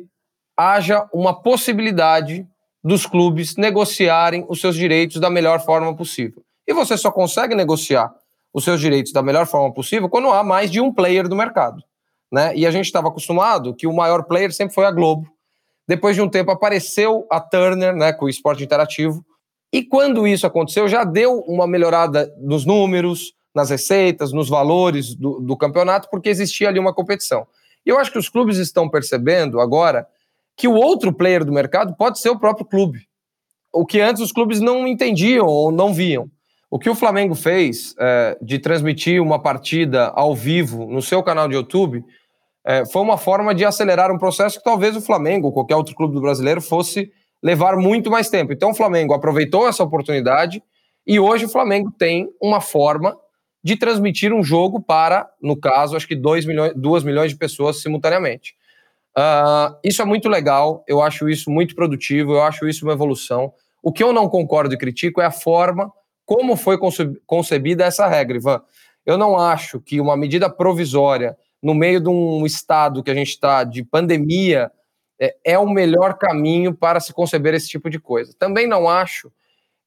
[0.55, 2.47] haja uma possibilidade
[2.83, 6.41] dos clubes negociarem os seus direitos da melhor forma possível.
[6.65, 8.13] E você só consegue negociar
[8.53, 11.83] os seus direitos da melhor forma possível quando há mais de um player do mercado.
[12.31, 12.55] Né?
[12.55, 15.27] E a gente estava acostumado que o maior player sempre foi a Globo.
[15.87, 19.23] Depois de um tempo apareceu a Turner, né, com o esporte interativo,
[19.71, 25.39] e quando isso aconteceu, já deu uma melhorada nos números, nas receitas, nos valores do,
[25.39, 27.45] do campeonato, porque existia ali uma competição.
[27.85, 30.07] E eu acho que os clubes estão percebendo agora
[30.55, 33.07] que o outro player do mercado pode ser o próprio clube.
[33.73, 36.29] O que antes os clubes não entendiam ou não viam.
[36.69, 41.47] O que o Flamengo fez é, de transmitir uma partida ao vivo no seu canal
[41.47, 42.03] de YouTube
[42.65, 45.95] é, foi uma forma de acelerar um processo que talvez o Flamengo ou qualquer outro
[45.95, 47.09] clube do brasileiro fosse
[47.41, 48.53] levar muito mais tempo.
[48.53, 50.61] Então o Flamengo aproveitou essa oportunidade
[51.05, 53.17] e hoje o Flamengo tem uma forma
[53.63, 57.81] de transmitir um jogo para, no caso, acho que 2 milhões, 2 milhões de pessoas
[57.81, 58.55] simultaneamente.
[59.17, 63.51] Uh, isso é muito legal, eu acho isso muito produtivo, eu acho isso uma evolução.
[63.81, 65.91] O que eu não concordo e critico é a forma
[66.25, 66.77] como foi
[67.25, 68.61] concebida essa regra, Ivan.
[69.05, 73.29] Eu não acho que uma medida provisória no meio de um estado que a gente
[73.29, 74.69] está de pandemia
[75.19, 78.33] é, é o melhor caminho para se conceber esse tipo de coisa.
[78.37, 79.31] Também não acho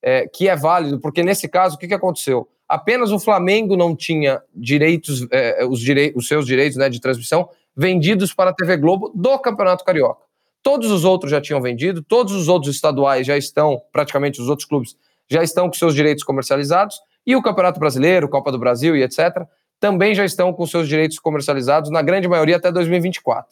[0.02, 2.48] é, que é válido, porque nesse caso, o que, que aconteceu?
[2.68, 7.48] Apenas o Flamengo não tinha direitos, é, os, direi os seus direitos né, de transmissão
[7.76, 10.22] vendidos para a TV Globo do Campeonato Carioca.
[10.62, 14.68] Todos os outros já tinham vendido, todos os outros estaduais já estão, praticamente os outros
[14.68, 14.96] clubes,
[15.28, 19.46] já estão com seus direitos comercializados, e o Campeonato Brasileiro, Copa do Brasil e etc.,
[19.78, 23.48] também já estão com seus direitos comercializados, na grande maioria até 2024.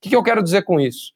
[0.00, 1.12] O que, que eu quero dizer com isso?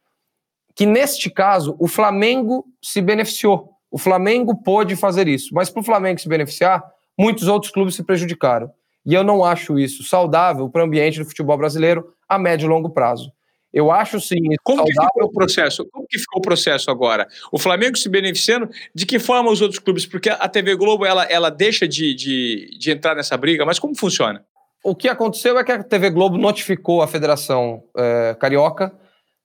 [0.76, 3.70] Que neste caso, o Flamengo se beneficiou.
[3.90, 6.84] O Flamengo pôde fazer isso, mas para o Flamengo se beneficiar,
[7.18, 8.70] muitos outros clubes se prejudicaram.
[9.06, 12.68] E eu não acho isso saudável para o ambiente do futebol brasileiro a médio e
[12.68, 13.32] longo prazo.
[13.72, 14.36] Eu acho sim.
[14.62, 15.00] Como saudável...
[15.00, 15.88] que ficou o processo?
[15.90, 17.26] Como que ficou o processo agora?
[17.50, 18.68] O Flamengo se beneficiando?
[18.94, 20.04] De que forma os outros clubes?
[20.04, 23.96] Porque a TV Globo ela, ela deixa de, de, de entrar nessa briga, mas como
[23.96, 24.44] funciona?
[24.84, 28.92] O que aconteceu é que a TV Globo notificou a Federação é, Carioca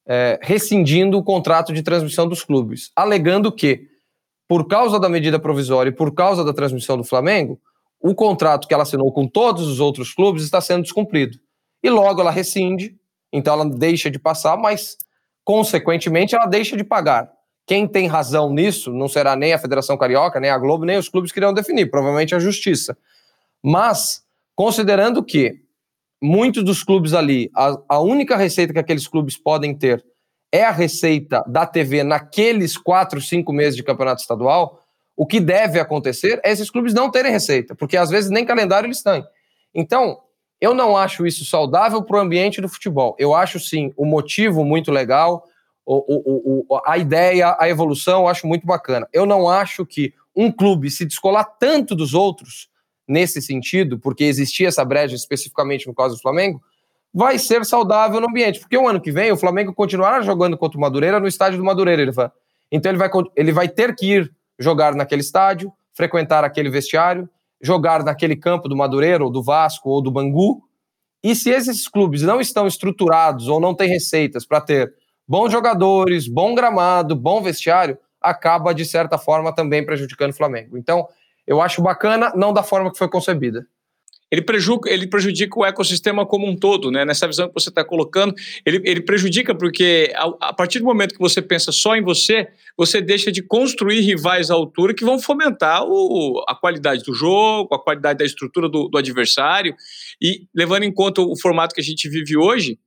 [0.08, 3.88] é, rescindindo o contrato de transmissão dos clubes, alegando que,
[4.48, 7.60] por causa da medida provisória e por causa da transmissão do Flamengo,
[8.02, 11.38] o contrato que ela assinou com todos os outros clubes está sendo descumprido.
[11.82, 13.00] E logo ela rescinde
[13.32, 14.98] então ela deixa de passar, mas
[15.44, 17.32] consequentemente ela deixa de pagar.
[17.66, 21.08] Quem tem razão nisso não será nem a Federação Carioca, nem a Globo, nem os
[21.08, 22.98] clubes que irão definir, provavelmente a Justiça.
[23.64, 24.24] Mas,
[24.60, 25.62] considerando que
[26.22, 30.06] muitos dos clubes ali, a, a única receita que aqueles clubes podem ter
[30.52, 34.84] é a receita da TV naqueles quatro, cinco meses de campeonato estadual,
[35.16, 38.88] o que deve acontecer é esses clubes não terem receita, porque às vezes nem calendário
[38.88, 39.24] eles têm.
[39.74, 40.20] Então,
[40.60, 43.16] eu não acho isso saudável para o ambiente do futebol.
[43.18, 45.46] Eu acho sim o motivo muito legal,
[45.86, 49.08] o, o, o, a ideia, a evolução, eu acho muito bacana.
[49.14, 52.69] Eu não acho que um clube se descolar tanto dos outros
[53.10, 56.62] nesse sentido, porque existia essa brecha especificamente no caso do Flamengo,
[57.14, 58.60] vai ser saudável no ambiente.
[58.60, 61.66] Porque o ano que vem o Flamengo continuará jogando contra o Madureira no estádio do
[61.66, 62.04] Madureira.
[62.04, 62.12] Ele.
[62.72, 67.28] Então ele vai, ele vai ter que ir jogar naquele estádio, frequentar aquele vestiário,
[67.62, 70.62] jogar naquele campo do Madureira, ou do Vasco, ou do Bangu.
[71.24, 74.94] E se esses clubes não estão estruturados ou não têm receitas para ter
[75.28, 80.78] bons jogadores, bom gramado, bom vestiário, acaba, de certa forma, também prejudicando o Flamengo.
[80.78, 81.08] Então,
[81.50, 83.68] eu acho bacana, não da forma que foi concebida
[84.32, 87.04] ele prejudica, ele prejudica o ecossistema como um todo, né?
[87.04, 88.34] Nessa visão que você está colocando,
[88.66, 92.48] ele, ele prejudica porque a, a, partir do momento que você pensa só em você,
[92.78, 97.74] você deixa de construir rivais à altura que vão fomentar o, a qualidade do jogo,
[97.74, 99.76] a qualidade da estrutura do, do adversário
[100.22, 102.78] e levando em conta o formato que a gente vive hoje,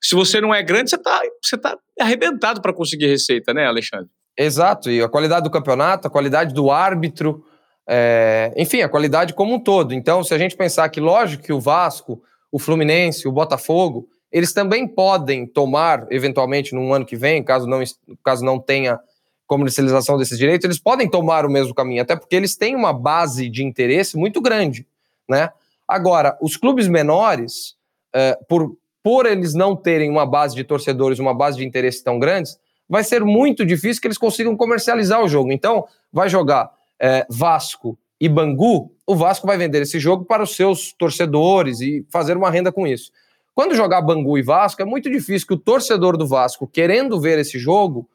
[0.00, 4.08] se você não é grande, você está você tá arrebentado para conseguir receita, né, Alexandre?
[4.36, 7.44] Exato, e a qualidade do campeonato, a qualidade do árbitro,
[7.90, 9.94] é, enfim, a qualidade como um todo.
[9.94, 12.22] Então, se a gente pensar que, lógico, que o Vasco,
[12.52, 17.82] o Fluminense, o Botafogo, eles também podem tomar, eventualmente, no ano que vem, caso não,
[18.22, 19.00] caso não tenha
[19.46, 23.48] comercialização desses direitos, eles podem tomar o mesmo caminho, até porque eles têm uma base
[23.48, 24.86] de interesse muito grande.
[25.26, 25.48] Né?
[25.86, 27.74] Agora, os clubes menores,
[28.14, 32.18] é, por, por eles não terem uma base de torcedores, uma base de interesse tão
[32.18, 35.50] grandes, vai ser muito difícil que eles consigam comercializar o jogo.
[35.50, 40.56] Então, vai jogar é, Vasco e Bangu, o Vasco vai vender esse jogo para os
[40.56, 43.12] seus torcedores e fazer uma renda com isso.
[43.54, 47.38] Quando jogar Bangu e Vasco, é muito difícil que o torcedor do Vasco, querendo ver
[47.38, 48.08] esse jogo,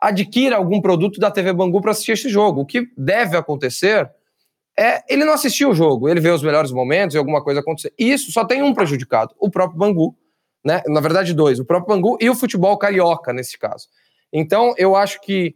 [0.00, 2.62] adquira algum produto da TV Bangu para assistir esse jogo.
[2.62, 4.10] O que deve acontecer
[4.76, 7.92] é ele não assistir o jogo, ele vê os melhores momentos e alguma coisa acontecer.
[7.98, 10.16] E isso só tem um prejudicado, o próprio Bangu,
[10.64, 10.82] né?
[10.86, 13.88] Na verdade, dois, o próprio Bangu e o futebol carioca nesse caso.
[14.32, 15.54] Então, eu acho que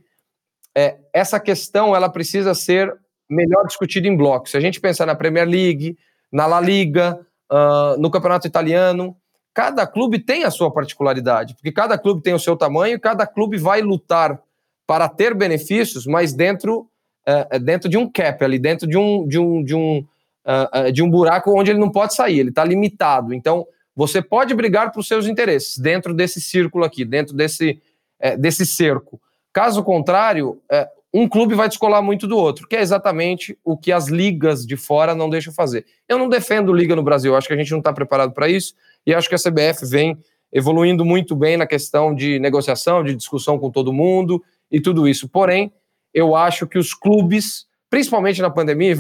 [0.77, 2.95] é, essa questão ela precisa ser
[3.29, 4.51] melhor discutida em blocos.
[4.51, 5.97] Se a gente pensar na Premier League,
[6.31, 7.19] na La Liga,
[7.51, 9.17] uh, no Campeonato Italiano,
[9.55, 13.57] cada clube tem a sua particularidade, porque cada clube tem o seu tamanho, cada clube
[13.57, 14.39] vai lutar
[14.87, 16.89] para ter benefícios, mas dentro,
[17.27, 20.07] uh, dentro de um cap ali, dentro de um, de um, de um,
[20.47, 23.33] uh, de um buraco onde ele não pode sair, ele está limitado.
[23.33, 27.81] Então, você pode brigar por seus interesses dentro desse círculo aqui, dentro desse,
[28.21, 29.19] eh, desse cerco.
[29.57, 33.91] Caso contrário, é, um clube vai descolar muito do outro, que é exatamente o que
[33.91, 35.87] as ligas de fora não deixam fazer.
[36.07, 38.75] Eu não defendo liga no Brasil, acho que a gente não está preparado para isso,
[39.07, 40.19] e acho que a CBF vem
[40.53, 45.27] evoluindo muito bem na questão de negociação, de discussão com todo mundo e tudo isso.
[45.27, 45.73] Porém,
[46.13, 48.95] eu acho que os clubes, principalmente na pandemia,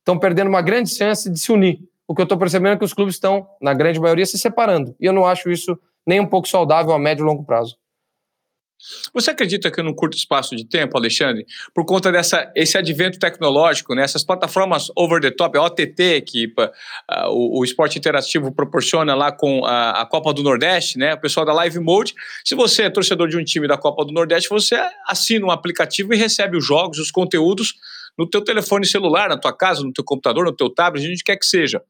[0.00, 1.78] estão perdendo uma grande chance de se unir.
[2.08, 4.92] O que eu estou percebendo é que os clubes estão, na grande maioria, se separando.
[4.98, 7.78] E eu não acho isso nem um pouco saudável a médio e longo prazo.
[9.12, 13.94] Você acredita que num curto espaço de tempo, Alexandre, por conta dessa esse advento tecnológico,
[13.94, 16.52] né, essas plataformas over the top, a OTT que
[17.28, 21.44] o, o, esporte interativo proporciona lá com a, a, Copa do Nordeste, né, o pessoal
[21.44, 22.14] da Live Mode,
[22.44, 26.14] se você é torcedor de um time da Copa do Nordeste, você assina um aplicativo
[26.14, 27.74] e recebe os jogos, os conteúdos
[28.18, 31.36] no teu telefone celular, na tua casa, no teu computador, no teu tablet, onde quer
[31.36, 31.82] que seja.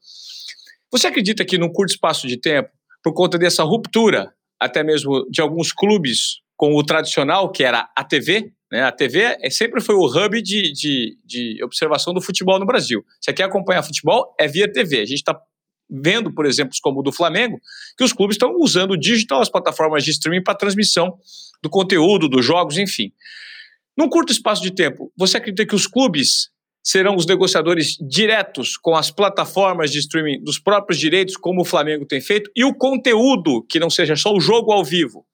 [0.91, 2.71] Você acredita que num curto espaço de tempo,
[3.03, 8.05] por conta dessa ruptura, até mesmo de alguns clubes com o tradicional, que era a
[8.05, 8.53] TV.
[8.71, 8.83] Né?
[8.83, 13.03] A TV é, sempre foi o hub de, de, de observação do futebol no Brasil.
[13.19, 14.35] Você quer acompanhar futebol?
[14.39, 15.01] É via TV.
[15.01, 15.41] A gente está
[15.89, 17.59] vendo, por exemplo, como o do Flamengo,
[17.97, 21.17] que os clubes estão usando o digital, as plataformas de streaming para transmissão
[21.63, 23.11] do conteúdo, dos jogos, enfim.
[23.97, 26.51] Num curto espaço de tempo, você acredita que os clubes
[26.85, 32.05] serão os negociadores diretos com as plataformas de streaming dos próprios direitos, como o Flamengo
[32.05, 35.25] tem feito, e o conteúdo, que não seja só o jogo ao vivo,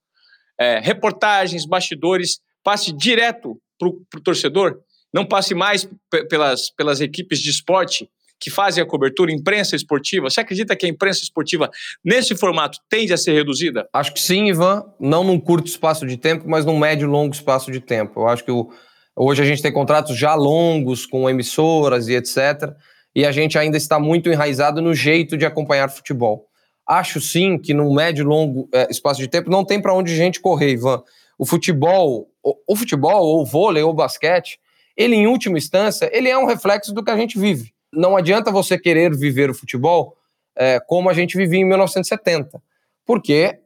[0.58, 4.78] é, reportagens, bastidores, passe direto para o torcedor,
[5.12, 5.88] não passe mais
[6.28, 10.28] pelas, pelas equipes de esporte que fazem a cobertura, imprensa esportiva.
[10.28, 11.70] Você acredita que a imprensa esportiva,
[12.04, 13.88] nesse formato, tende a ser reduzida?
[13.92, 14.84] Acho que sim, Ivan.
[15.00, 18.20] Não num curto espaço de tempo, mas num médio e longo espaço de tempo.
[18.20, 18.70] Eu acho que o,
[19.14, 22.74] hoje a gente tem contratos já longos com emissoras e etc.
[23.14, 26.46] E a gente ainda está muito enraizado no jeito de acompanhar futebol.
[26.86, 30.12] Acho sim que num médio e longo é, espaço de tempo não tem para onde
[30.12, 31.02] a gente correr, Ivan.
[31.38, 34.58] O futebol, o, o, futebol, ou o vôlei, ou o basquete,
[34.96, 37.72] ele em última instância, ele é um reflexo do que a gente vive.
[37.92, 40.16] Não adianta você querer viver o futebol
[40.54, 42.62] é, como a gente vivia em 1970.
[43.04, 43.58] Porque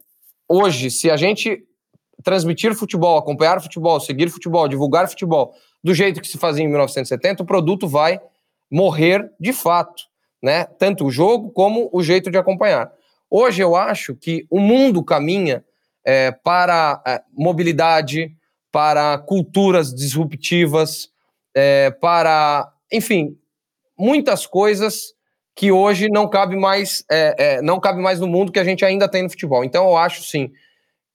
[0.48, 1.64] hoje, se a gente
[2.22, 7.42] transmitir futebol, acompanhar futebol, seguir futebol, divulgar futebol do jeito que se fazia em 1970,
[7.42, 8.20] o produto vai
[8.70, 10.04] morrer de fato,
[10.42, 10.64] né?
[10.64, 12.92] Tanto o jogo como o jeito de acompanhar.
[13.30, 15.64] Hoje eu acho que o mundo caminha
[16.04, 18.34] é, para é, mobilidade,
[18.72, 21.08] para culturas disruptivas,
[21.54, 23.36] é, para, enfim,
[23.96, 25.14] muitas coisas
[25.54, 28.84] que hoje não cabe mais é, é, não cabe mais no mundo que a gente
[28.84, 29.62] ainda tem no futebol.
[29.62, 30.50] Então eu acho sim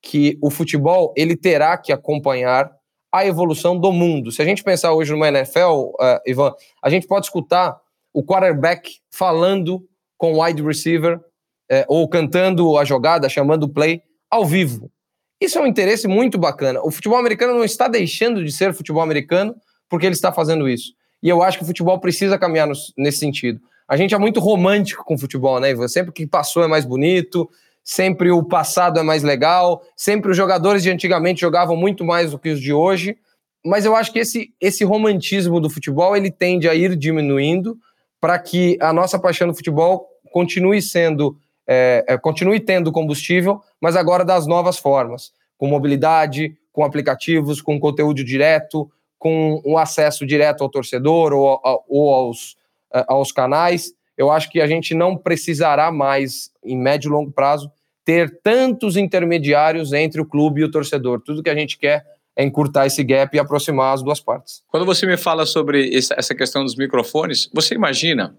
[0.01, 2.71] que o futebol ele terá que acompanhar
[3.11, 4.31] a evolução do mundo.
[4.31, 7.77] Se a gente pensar hoje numa NFL, é, Ivan, a gente pode escutar
[8.13, 9.85] o quarterback falando
[10.17, 11.19] com o wide receiver
[11.69, 14.91] é, ou cantando a jogada, chamando o play ao vivo.
[15.39, 16.81] Isso é um interesse muito bacana.
[16.83, 19.55] O futebol americano não está deixando de ser futebol americano
[19.89, 20.93] porque ele está fazendo isso.
[21.21, 23.59] E eu acho que o futebol precisa caminhar nesse sentido.
[23.87, 25.87] A gente é muito romântico com o futebol, né, Ivan?
[25.87, 27.49] Sempre que passou é mais bonito,
[27.83, 32.39] sempre o passado é mais legal, sempre os jogadores de antigamente jogavam muito mais do
[32.39, 33.17] que os de hoje.
[33.63, 37.77] Mas eu acho que esse, esse romantismo do futebol ele tende a ir diminuindo
[38.19, 43.95] para que a nossa paixão no futebol continue sendo é, é, continue tendo combustível, mas
[43.95, 50.63] agora das novas formas, com mobilidade, com aplicativos, com conteúdo direto, com um acesso direto
[50.63, 52.57] ao torcedor ou, ou aos,
[53.07, 53.93] aos canais.
[54.17, 57.71] Eu acho que a gente não precisará mais, em médio e longo prazo,
[58.03, 61.21] ter tantos intermediários entre o clube e o torcedor.
[61.21, 64.61] Tudo que a gente quer é encurtar esse gap e aproximar as duas partes.
[64.67, 68.37] Quando você me fala sobre essa questão dos microfones, você imagina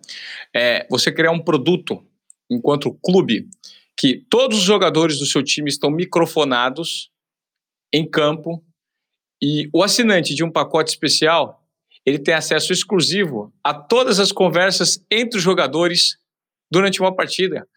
[0.54, 2.04] é, você criar um produto
[2.50, 3.48] enquanto clube,
[3.96, 7.10] que todos os jogadores do seu time estão microfonados
[7.92, 8.62] em campo
[9.42, 11.62] e o assinante de um pacote especial
[12.04, 16.16] ele tem acesso exclusivo a todas as conversas entre os jogadores
[16.70, 17.68] durante uma partida.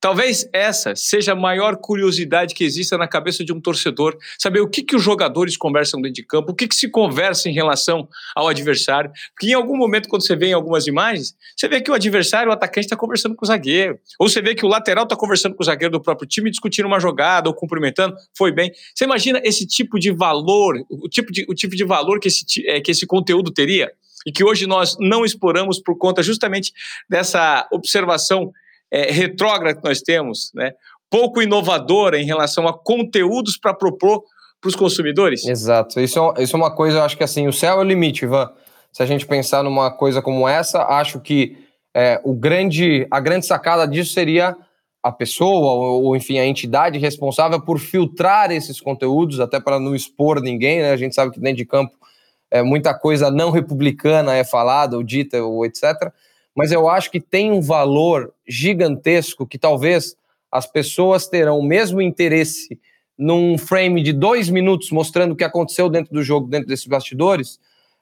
[0.00, 4.68] Talvez essa seja a maior curiosidade que exista na cabeça de um torcedor, saber o
[4.68, 8.08] que, que os jogadores conversam dentro de campo, o que, que se conversa em relação
[8.34, 9.12] ao adversário.
[9.34, 12.48] Porque em algum momento, quando você vê em algumas imagens, você vê que o adversário,
[12.48, 13.98] o atacante, está conversando com o zagueiro.
[14.18, 16.86] Ou você vê que o lateral está conversando com o zagueiro do próprio time, discutindo
[16.86, 18.72] uma jogada ou cumprimentando, foi bem.
[18.94, 22.44] Você imagina esse tipo de valor, o tipo de, o tipo de valor que esse,
[22.66, 23.92] é, que esse conteúdo teria?
[24.26, 26.72] E que hoje nós não exploramos por conta justamente
[27.08, 28.52] dessa observação
[28.90, 30.72] é, retrógrada que nós temos, né?
[31.10, 34.22] pouco inovadora em relação a conteúdos para propor
[34.60, 35.44] para os consumidores?
[35.44, 35.98] Exato.
[36.00, 38.24] Isso é, isso é uma coisa, eu acho que assim, o céu é o limite,
[38.24, 38.50] Ivan.
[38.92, 41.56] Se a gente pensar numa coisa como essa, acho que
[41.94, 44.56] é, o grande, a grande sacada disso seria
[45.02, 49.94] a pessoa, ou, ou, enfim, a entidade responsável por filtrar esses conteúdos, até para não
[49.94, 50.90] expor ninguém, né?
[50.90, 51.94] A gente sabe que dentro de campo
[52.50, 56.12] é, muita coisa não republicana é falada, ou dita, ou etc
[56.56, 60.16] mas eu acho que tem um valor gigantesco que talvez
[60.50, 62.78] as pessoas terão o mesmo interesse
[63.16, 67.60] num frame de dois minutos mostrando o que aconteceu dentro do jogo, dentro desses bastidores,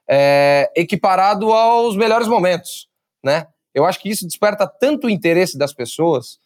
[0.08, 2.88] é, equiparado aos melhores momentos,
[3.22, 3.46] né?
[3.74, 6.38] Eu acho que isso desperta tanto interesse das pessoas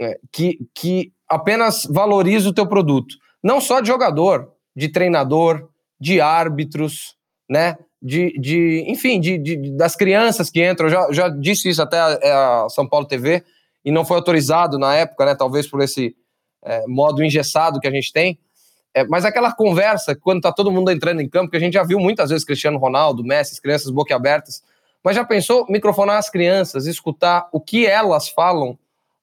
[0.00, 3.16] é, que, que apenas valoriza o teu produto.
[3.42, 5.68] Não só de jogador, de treinador,
[6.00, 7.16] de árbitros,
[7.48, 7.76] né?
[8.02, 10.88] De, de enfim, de, de, das crianças que entram.
[10.88, 13.42] Já, já disse isso até a, a, São Paulo TV
[13.84, 15.34] e não foi autorizado na época, né?
[15.34, 16.14] Talvez por esse
[16.64, 18.38] é, modo engessado que a gente tem.
[18.94, 21.84] É, mas aquela conversa, quando tá todo mundo entrando em campo, que a gente já
[21.84, 24.62] viu muitas vezes Cristiano Ronaldo, Messi, as crianças boquiabertas,
[25.04, 28.78] mas já pensou microfonar as crianças, escutar o que elas falam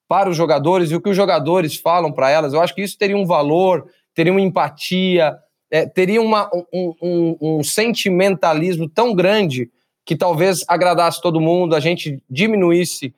[0.08, 2.54] para os jogadores e o que os jogadores falam para elas?
[2.54, 5.36] Eu acho que isso teria um valor, teria uma empatia,
[5.74, 9.72] é, teria uma, um, um, um, sentimentalismo tão grande
[10.06, 13.12] que talvez agradasse todo mundo, a gente diminuísse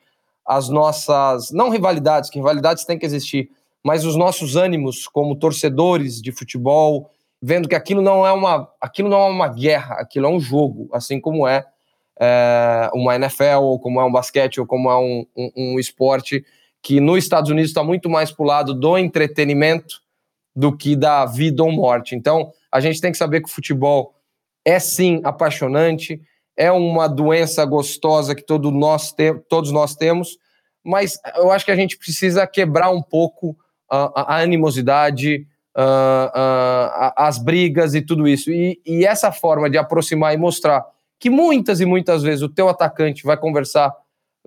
[0.48, 3.50] as nossas, não rivalidades, que rivalidades têm que existir,
[3.84, 9.10] mas os nossos ânimos como torcedores de futebol, vendo que aquilo não é uma, aquilo
[9.10, 11.66] não é uma guerra, aquilo é um jogo, assim como é,
[12.18, 16.46] é uma NFL, ou como é um basquete, ou como é um, um, um esporte
[16.82, 20.05] que nos Estados Unidos está muito mais para o lado do entretenimento
[20.56, 22.16] do que da vida ou morte.
[22.16, 24.16] Então, a gente tem que saber que o futebol
[24.64, 26.22] é sim apaixonante,
[26.58, 30.38] é uma doença gostosa que todo nós te, todos nós temos,
[30.84, 33.56] mas eu acho que a gente precisa quebrar um pouco
[33.90, 35.46] a, a animosidade,
[35.76, 38.50] a, a, as brigas e tudo isso.
[38.52, 40.86] E, e essa forma de aproximar e mostrar
[41.20, 43.94] que muitas e muitas vezes o teu atacante vai conversar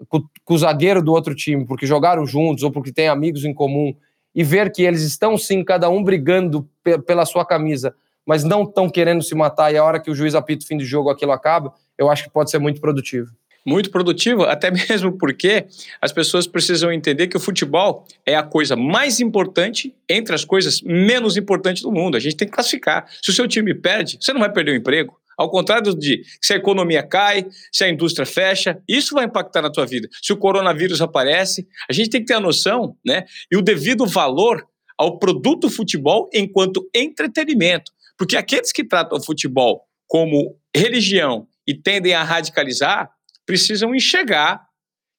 [0.08, 3.52] com, com o zagueiro do outro time porque jogaram juntos ou porque tem amigos em
[3.52, 3.94] comum
[4.34, 6.68] e ver que eles estão sim, cada um brigando
[7.06, 7.94] pela sua camisa,
[8.26, 10.76] mas não estão querendo se matar, e a hora que o juiz apita o fim
[10.76, 13.30] de jogo aquilo acaba, eu acho que pode ser muito produtivo.
[13.66, 15.66] Muito produtivo, até mesmo porque
[16.00, 20.80] as pessoas precisam entender que o futebol é a coisa mais importante entre as coisas
[20.82, 22.16] menos importantes do mundo.
[22.16, 23.06] A gente tem que classificar.
[23.22, 25.18] Se o seu time perde, você não vai perder o emprego.
[25.38, 29.70] Ao contrário de se a economia cai, se a indústria fecha, isso vai impactar na
[29.70, 30.08] tua vida.
[30.20, 33.24] Se o coronavírus aparece, a gente tem que ter a noção, né?
[33.50, 34.66] E o devido valor
[34.98, 37.92] ao produto futebol enquanto entretenimento.
[38.18, 43.08] Porque aqueles que tratam o futebol como religião e tendem a radicalizar,
[43.46, 44.66] precisam enxergar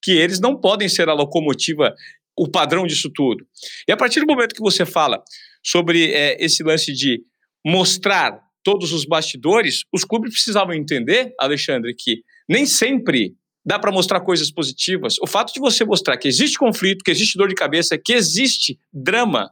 [0.04, 1.96] que eles não podem ser a locomotiva,
[2.38, 3.46] o padrão disso tudo.
[3.88, 5.24] E a partir do momento que você fala
[5.64, 7.22] sobre é, esse lance de
[7.66, 13.36] mostrar todos os bastidores, os clubes precisavam entender, Alexandre, que nem sempre
[13.66, 15.18] dá para mostrar coisas positivas.
[15.22, 18.80] O fato de você mostrar que existe conflito, que existe dor de cabeça, que existe
[18.92, 19.52] drama,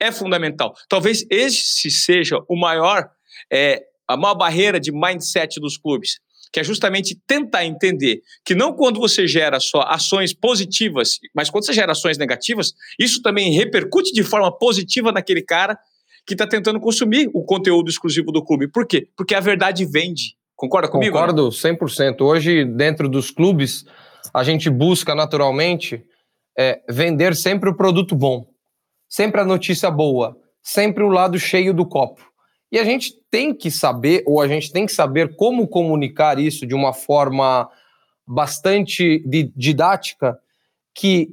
[0.00, 0.74] é fundamental.
[0.88, 3.10] Talvez esse seja o maior,
[3.52, 6.20] é, a maior barreira de mindset dos clubes,
[6.52, 11.66] que é justamente tentar entender que não quando você gera só ações positivas, mas quando
[11.66, 15.78] você gera ações negativas, isso também repercute de forma positiva naquele cara
[16.28, 18.68] que está tentando consumir o conteúdo exclusivo do clube.
[18.68, 19.08] Por quê?
[19.16, 20.36] Porque a verdade vende.
[20.54, 21.14] Concorda comigo?
[21.14, 21.48] Concordo não?
[21.48, 22.20] 100%.
[22.20, 23.86] Hoje, dentro dos clubes,
[24.34, 26.04] a gente busca naturalmente
[26.56, 28.46] é, vender sempre o produto bom,
[29.08, 32.20] sempre a notícia boa, sempre o lado cheio do copo.
[32.70, 36.66] E a gente tem que saber, ou a gente tem que saber como comunicar isso
[36.66, 37.66] de uma forma
[38.26, 39.24] bastante
[39.56, 40.38] didática,
[40.94, 41.30] que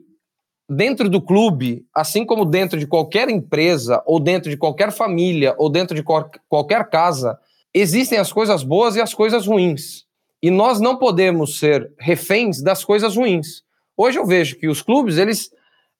[0.69, 5.69] dentro do clube, assim como dentro de qualquer empresa, ou dentro de qualquer família, ou
[5.69, 6.03] dentro de
[6.49, 7.39] qualquer casa,
[7.73, 10.05] existem as coisas boas e as coisas ruins.
[10.41, 13.63] E nós não podemos ser reféns das coisas ruins.
[13.95, 15.49] Hoje eu vejo que os clubes, eles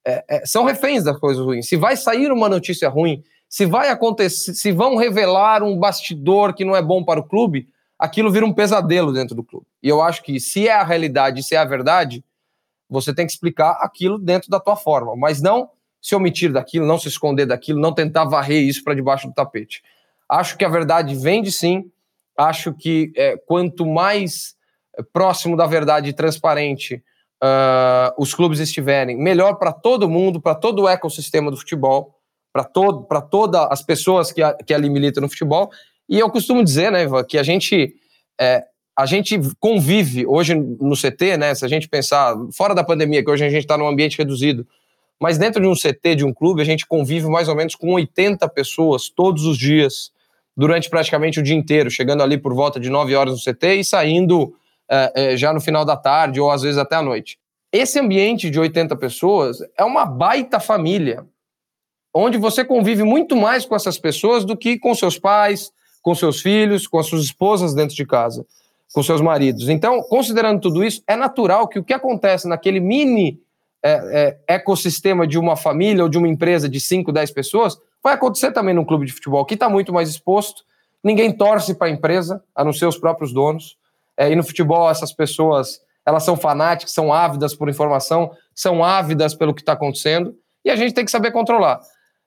[0.05, 1.67] é, é, são reféns das coisas ruins.
[1.67, 6.65] Se vai sair uma notícia ruim, se vai acontecer, se vão revelar um bastidor que
[6.65, 9.65] não é bom para o clube, aquilo vira um pesadelo dentro do clube.
[9.81, 12.23] E eu acho que se é a realidade, se é a verdade,
[12.89, 15.69] você tem que explicar aquilo dentro da tua forma, mas não
[16.01, 19.81] se omitir daquilo, não se esconder daquilo, não tentar varrer isso para debaixo do tapete.
[20.29, 21.89] Acho que a verdade vende sim,
[22.37, 24.55] acho que é, quanto mais
[24.97, 27.03] é, próximo da verdade e transparente
[27.43, 32.15] uh, os clubes estiverem, melhor para todo mundo, para todo o ecossistema do futebol,
[32.53, 35.71] para todo, todas as pessoas que, a, que ali militam no futebol.
[36.07, 37.95] E eu costumo dizer, né, Ivan, que a gente
[38.39, 38.63] é,
[38.97, 41.53] a gente convive hoje no CT, né?
[41.53, 44.65] Se a gente pensar fora da pandemia, que hoje a gente está num ambiente reduzido,
[45.19, 47.91] mas dentro de um CT, de um clube, a gente convive mais ou menos com
[47.93, 50.11] 80 pessoas todos os dias,
[50.55, 53.83] durante praticamente o dia inteiro, chegando ali por volta de 9 horas no CT e
[53.83, 54.55] saindo
[54.89, 57.37] é, é, já no final da tarde ou às vezes até à noite.
[57.73, 61.25] Esse ambiente de 80 pessoas é uma baita família,
[62.13, 66.39] onde você convive muito mais com essas pessoas do que com seus pais, com seus
[66.39, 68.45] filhos, com as suas esposas dentro de casa
[68.93, 69.69] com seus maridos.
[69.69, 73.39] Então, considerando tudo isso, é natural que o que acontece naquele mini
[73.83, 78.13] é, é, ecossistema de uma família ou de uma empresa de 5, 10 pessoas vai
[78.13, 80.63] acontecer também no clube de futebol, que está muito mais exposto.
[81.03, 83.77] Ninguém torce para a empresa, a não ser os próprios donos.
[84.15, 89.33] É, e no futebol, essas pessoas elas são fanáticas, são ávidas por informação, são ávidas
[89.33, 91.79] pelo que está acontecendo, e a gente tem que saber controlar.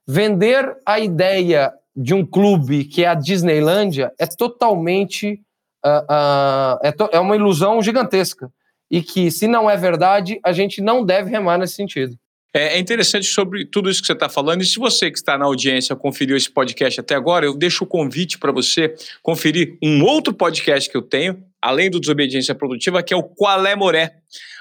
[0.06, 5.40] Vender a ideia de um clube que é a Disneylândia é totalmente
[5.89, 8.51] uh, uh, é, é uma ilusão gigantesca
[8.91, 12.16] e que, se não é verdade, a gente não deve remar nesse sentido.
[12.55, 14.62] É, é interessante sobre tudo isso que você está falando.
[14.62, 17.86] E se você que está na audiência conferiu esse podcast até agora, eu deixo o
[17.86, 23.12] convite para você conferir um outro podcast que eu tenho, além do Desobediência Produtiva, que
[23.12, 24.14] é o Qual é Moré.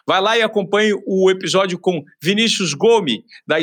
[0.06, 3.58] Vai lá e acompanhe o episódio com Vinícius Gomes, da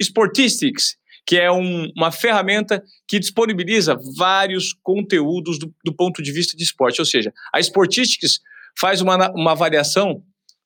[0.00, 0.96] Sportistics,
[1.26, 6.62] que é um, uma ferramenta que disponibiliza vários conteúdos do, do, ponto de vista de
[6.62, 7.00] esporte.
[7.00, 8.40] Ou seja, a Sportistics
[8.78, 10.22] faz uma, uma avaliação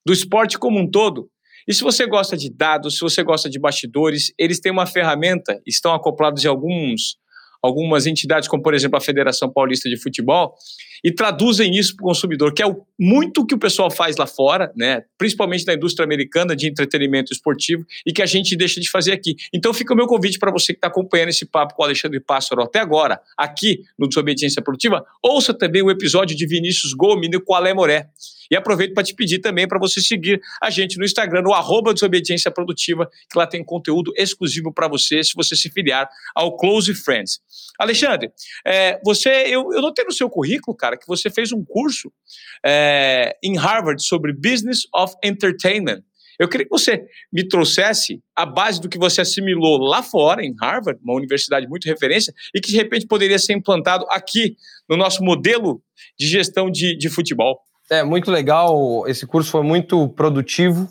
[0.07, 1.29] do esporte como um todo.
[1.67, 5.61] E se você gosta de dados, se você gosta de bastidores, eles têm uma ferramenta,
[5.67, 7.17] estão acoplados em alguns
[7.63, 10.55] algumas entidades, como por exemplo a Federação Paulista de Futebol,
[11.05, 14.27] e traduzem isso para o consumidor, que é o, muito que o pessoal faz lá
[14.27, 15.03] fora, né?
[15.19, 19.37] principalmente na indústria americana de entretenimento esportivo, e que a gente deixa de fazer aqui.
[19.53, 22.19] Então fica o meu convite para você que está acompanhando esse papo com o Alexandre
[22.21, 27.41] Pássaro até agora, aqui no Desobediência Produtiva, ouça também o episódio de Vinícius Gomes no
[27.41, 28.09] Qual é Moré.
[28.51, 31.95] E aproveito para te pedir também para você seguir a gente no Instagram, no arroba
[31.95, 36.95] Desobediência Produtiva, que lá tem conteúdo exclusivo para você, se você se filiar ao Close
[36.95, 37.41] Friends.
[37.79, 38.31] Alexandre,
[38.65, 42.13] é, você, eu, eu notei no seu currículo, cara, que você fez um curso
[42.65, 46.03] é, em Harvard sobre Business of Entertainment.
[46.39, 50.55] Eu queria que você me trouxesse a base do que você assimilou lá fora, em
[50.61, 54.57] Harvard, uma universidade muito referência, e que de repente poderia ser implantado aqui
[54.89, 55.81] no nosso modelo
[56.19, 57.61] de gestão de, de futebol.
[57.91, 60.89] É muito legal, esse curso foi muito produtivo,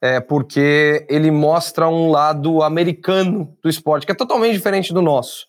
[0.00, 5.46] é, porque ele mostra um lado americano do esporte, que é totalmente diferente do nosso.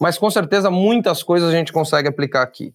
[0.00, 2.72] Mas com certeza muitas coisas a gente consegue aplicar aqui.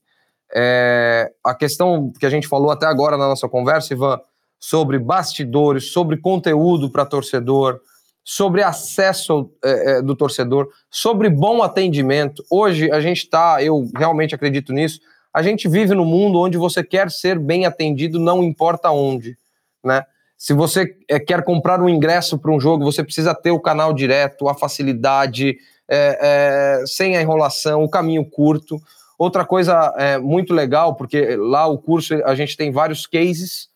[0.55, 4.19] É, a questão que a gente falou até agora na nossa conversa, Ivan,
[4.59, 7.79] sobre bastidores, sobre conteúdo para torcedor,
[8.23, 12.43] sobre acesso é, é, do torcedor, sobre bom atendimento.
[12.49, 15.01] Hoje a gente está, eu realmente acredito nisso,
[15.33, 19.37] a gente vive no mundo onde você quer ser bem atendido, não importa onde,
[19.83, 20.05] né?
[20.37, 23.93] Se você é, quer comprar um ingresso para um jogo, você precisa ter o canal
[23.93, 28.77] direto, a facilidade, é, é, sem a enrolação, o caminho curto.
[29.17, 33.69] Outra coisa é, muito legal, porque lá o curso a gente tem vários cases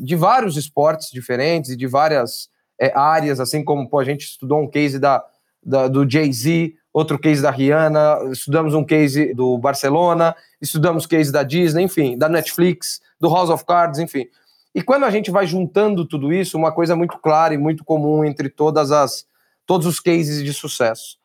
[0.00, 2.48] de vários esportes diferentes e de várias
[2.80, 5.24] é, áreas, assim como pô, a gente estudou um case da,
[5.64, 11.42] da do Jay-Z, outro case da Rihanna, estudamos um case do Barcelona, estudamos case da
[11.42, 14.26] Disney, enfim, da Netflix, do House of Cards, enfim.
[14.74, 18.24] E quando a gente vai juntando tudo isso, uma coisa muito clara e muito comum
[18.24, 19.26] entre todas as
[19.64, 21.18] todos os cases de sucesso.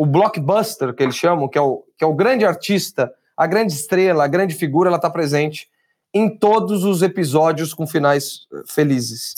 [0.00, 3.74] O blockbuster, que eles chamam, que é o, que é o grande artista, a grande
[3.74, 5.68] estrela, a grande figura, ela está presente
[6.14, 9.34] em todos os episódios com finais eh, felizes.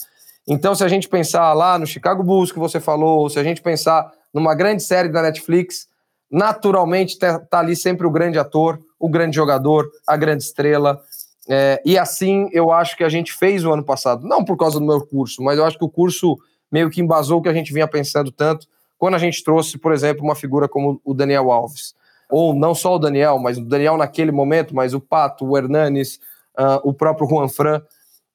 [0.46, 3.60] Então, se a gente pensar lá no Chicago Bulls que você falou, se a gente
[3.60, 5.88] pensar numa grande série da Netflix,
[6.30, 11.02] naturalmente está tá ali sempre o grande ator, o grande jogador, a grande estrela.
[11.48, 14.78] É, e assim eu acho que a gente fez o ano passado, não por causa
[14.78, 16.38] do meu curso, mas eu acho que o curso
[16.70, 18.68] meio que embasou o que a gente vinha pensando tanto
[19.03, 21.92] quando a gente trouxe, por exemplo, uma figura como o Daniel Alves.
[22.30, 26.20] Ou não só o Daniel, mas o Daniel naquele momento, mas o Pato, o Hernanes,
[26.57, 27.82] uh, o próprio Juan Fran.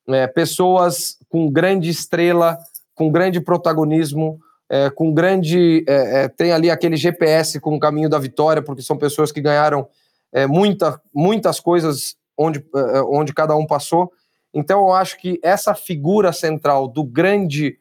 [0.10, 2.58] É, pessoas com grande estrela,
[2.94, 5.86] com grande protagonismo, é, com grande.
[5.88, 9.40] É, é, tem ali aquele GPS com o caminho da vitória, porque são pessoas que
[9.40, 9.88] ganharam
[10.34, 14.12] é, muita, muitas coisas onde, é, onde cada um passou.
[14.54, 17.80] Então, eu acho que essa figura central do grande.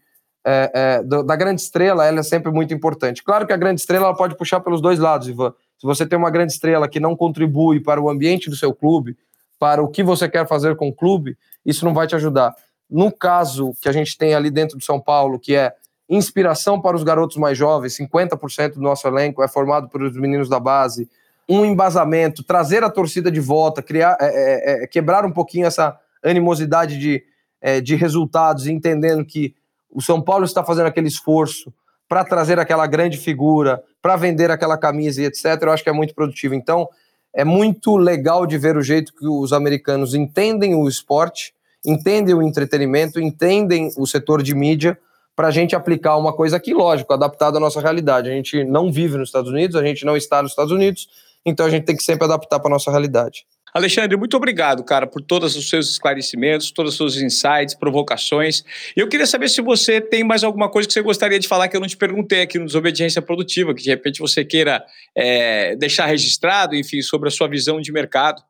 [1.05, 3.23] Do, da grande estrela, ela é sempre muito importante.
[3.23, 5.53] Claro que a grande estrela ela pode puxar pelos dois lados, Ivan.
[5.79, 9.17] Se você tem uma grande estrela que não contribui para o ambiente do seu clube,
[9.59, 12.55] para o que você quer fazer com o clube, isso não vai te ajudar.
[12.89, 15.75] No caso que a gente tem ali dentro do São Paulo, que é
[16.09, 20.61] inspiração para os garotos mais jovens, 50% do nosso elenco é formado pelos meninos da
[20.61, 21.09] base,
[21.49, 25.99] um embasamento, trazer a torcida de volta, criar, é, é, é, quebrar um pouquinho essa
[26.23, 27.23] animosidade de,
[27.61, 29.55] é, de resultados, entendendo que
[29.97, 31.73] o São Paulo está fazendo aquele esforço
[32.07, 35.93] para trazer aquela grande figura, para vender aquela camisa e etc., eu acho que é
[35.93, 36.55] muito produtivo.
[36.55, 36.87] Então,
[37.35, 42.43] é muito legal de ver o jeito que os americanos entendem o esporte, entendem o
[42.43, 44.99] entretenimento, entendem o setor de mídia
[45.35, 48.29] para a gente aplicar uma coisa aqui, lógico, adaptada à nossa realidade.
[48.29, 51.09] A gente não vive nos Estados Unidos, a gente não está nos Estados Unidos,
[51.43, 53.47] então a gente tem que sempre adaptar para a nossa realidade.
[53.75, 58.65] Alexandre, muito obrigado, cara, por todos os seus esclarecimentos, todos os seus insights, provocações.
[58.97, 61.69] E eu queria saber se você tem mais alguma coisa que você gostaria de falar
[61.69, 64.83] que eu não te perguntei aqui no Desobediência Produtiva, que de repente você queira
[65.15, 68.43] é, deixar registrado, enfim, sobre a sua visão de mercado.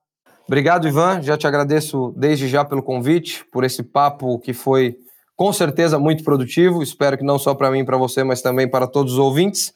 [0.46, 1.20] Obrigado, Ivan.
[1.22, 4.96] Já te agradeço desde já pelo convite, por esse papo que foi
[5.34, 6.82] com certeza muito produtivo.
[6.82, 9.72] Espero que não só para mim para você, mas também para todos os ouvintes.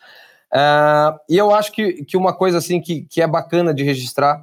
[0.52, 4.40] Uh, e eu acho que, que uma coisa assim que, que é bacana de registrar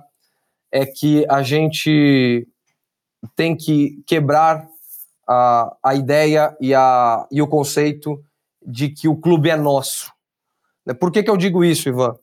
[0.71, 2.47] é que a gente
[3.35, 4.67] tem que quebrar
[5.27, 8.21] a, a ideia e, a, e o conceito
[8.65, 10.11] de que o clube é nosso.
[10.85, 10.93] Né?
[10.93, 12.15] Por que, que eu digo isso, Ivan?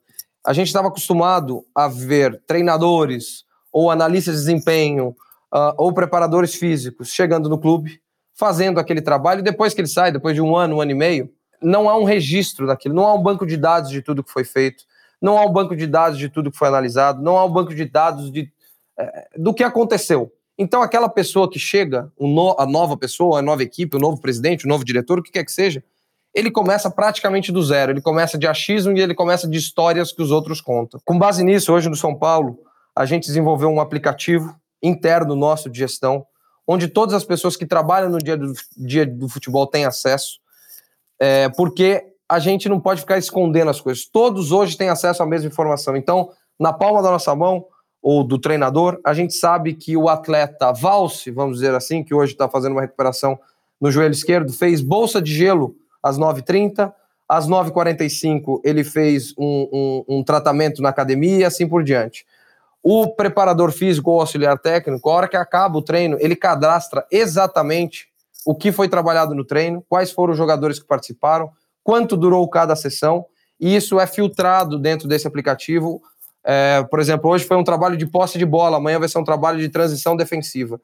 [0.47, 5.09] A gente estava acostumado a ver treinadores ou analistas de desempenho
[5.53, 8.01] uh, ou preparadores físicos chegando no clube,
[8.35, 10.95] fazendo aquele trabalho, e depois que ele sai, depois de um ano, um ano e
[10.95, 11.31] meio,
[11.63, 14.45] não há um registro daquilo, não há um banco de dados de tudo que foi
[14.45, 14.85] feito,
[15.25, 17.75] não há um banco de dados de tudo que foi analisado, não há um banco
[17.75, 18.53] de dados de,
[18.99, 20.31] é, do que aconteceu.
[20.59, 24.67] Então, aquela pessoa que chega, no, a nova pessoa, a nova equipe, o novo presidente,
[24.67, 25.83] o novo diretor, o que quer que seja,
[26.35, 27.93] ele começa praticamente do zero.
[27.93, 31.01] Ele começa de achismo e ele começa de histórias que os outros contam.
[31.07, 32.59] Com base nisso, hoje no São Paulo,
[32.95, 36.27] a gente desenvolveu um aplicativo interno nosso de gestão,
[36.67, 40.39] onde todas as pessoas que trabalham no dia do, dia do futebol têm acesso,
[41.19, 44.07] é, porque a gente não pode ficar escondendo as coisas.
[44.07, 45.97] Todos hoje têm acesso à mesma informação.
[45.97, 47.67] Então, na palma da nossa mão,
[48.05, 52.33] ou do treinador, a gente sabe que o atleta Valse, vamos dizer assim, que hoje
[52.33, 53.39] está fazendo uma recuperação
[53.81, 56.93] no joelho esquerdo, fez bolsa de gelo às 9h30,
[57.27, 62.27] às 9h45 ele fez um, um, um tratamento na academia e assim por diante.
[62.83, 68.09] O preparador físico ou auxiliar técnico, a hora que acaba o treino, ele cadastra exatamente
[68.45, 71.51] o que foi trabalhado no treino, quais foram os jogadores que participaram,
[71.85, 73.27] quanto durou cada sessão,
[73.61, 76.03] e isso é filtrado dentro desse aplicativo
[76.45, 79.25] é, por exemplo, hoje foi um trabalho de posse de bola, amanhã vai ser um
[79.25, 80.79] trabalho de transição defensiva.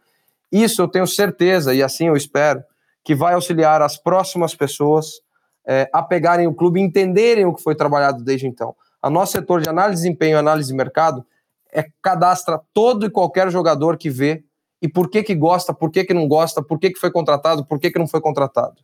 [0.51, 2.65] Isso eu tenho certeza, e assim eu espero,
[3.05, 5.21] que vai auxiliar as próximas pessoas
[5.67, 8.75] é, a pegarem o clube e entenderem o que foi trabalhado desde então.
[9.03, 11.25] A nosso setor de análise de desempenho e análise de mercado
[11.73, 14.43] é, cadastra todo e qualquer jogador que vê
[14.83, 17.67] e por que que gosta, por que que não gosta, por que que foi contratado,
[17.67, 18.77] por que que não foi contratado.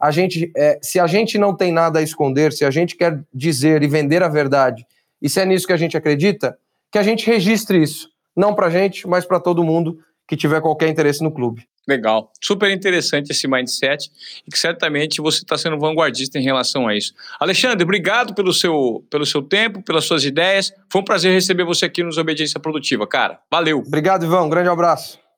[0.00, 3.20] A gente, é, se a gente não tem nada a esconder, se a gente quer
[3.32, 4.86] dizer e vender a verdade
[5.22, 6.58] e se é nisso que a gente acredita,
[6.92, 8.10] que a gente registre isso.
[8.36, 11.66] Não para a gente, mas para todo mundo que tiver qualquer interesse no clube.
[11.86, 12.32] Legal.
[12.42, 14.10] Super interessante esse mindset
[14.46, 17.12] e que certamente você está sendo vanguardista em relação a isso.
[17.38, 20.72] Alexandre, obrigado pelo seu, pelo seu tempo, pelas suas ideias.
[20.90, 23.38] Foi um prazer receber você aqui nos Obediência Produtiva, cara.
[23.50, 23.78] Valeu.
[23.78, 24.42] Obrigado, Ivan.
[24.42, 25.23] Um grande abraço.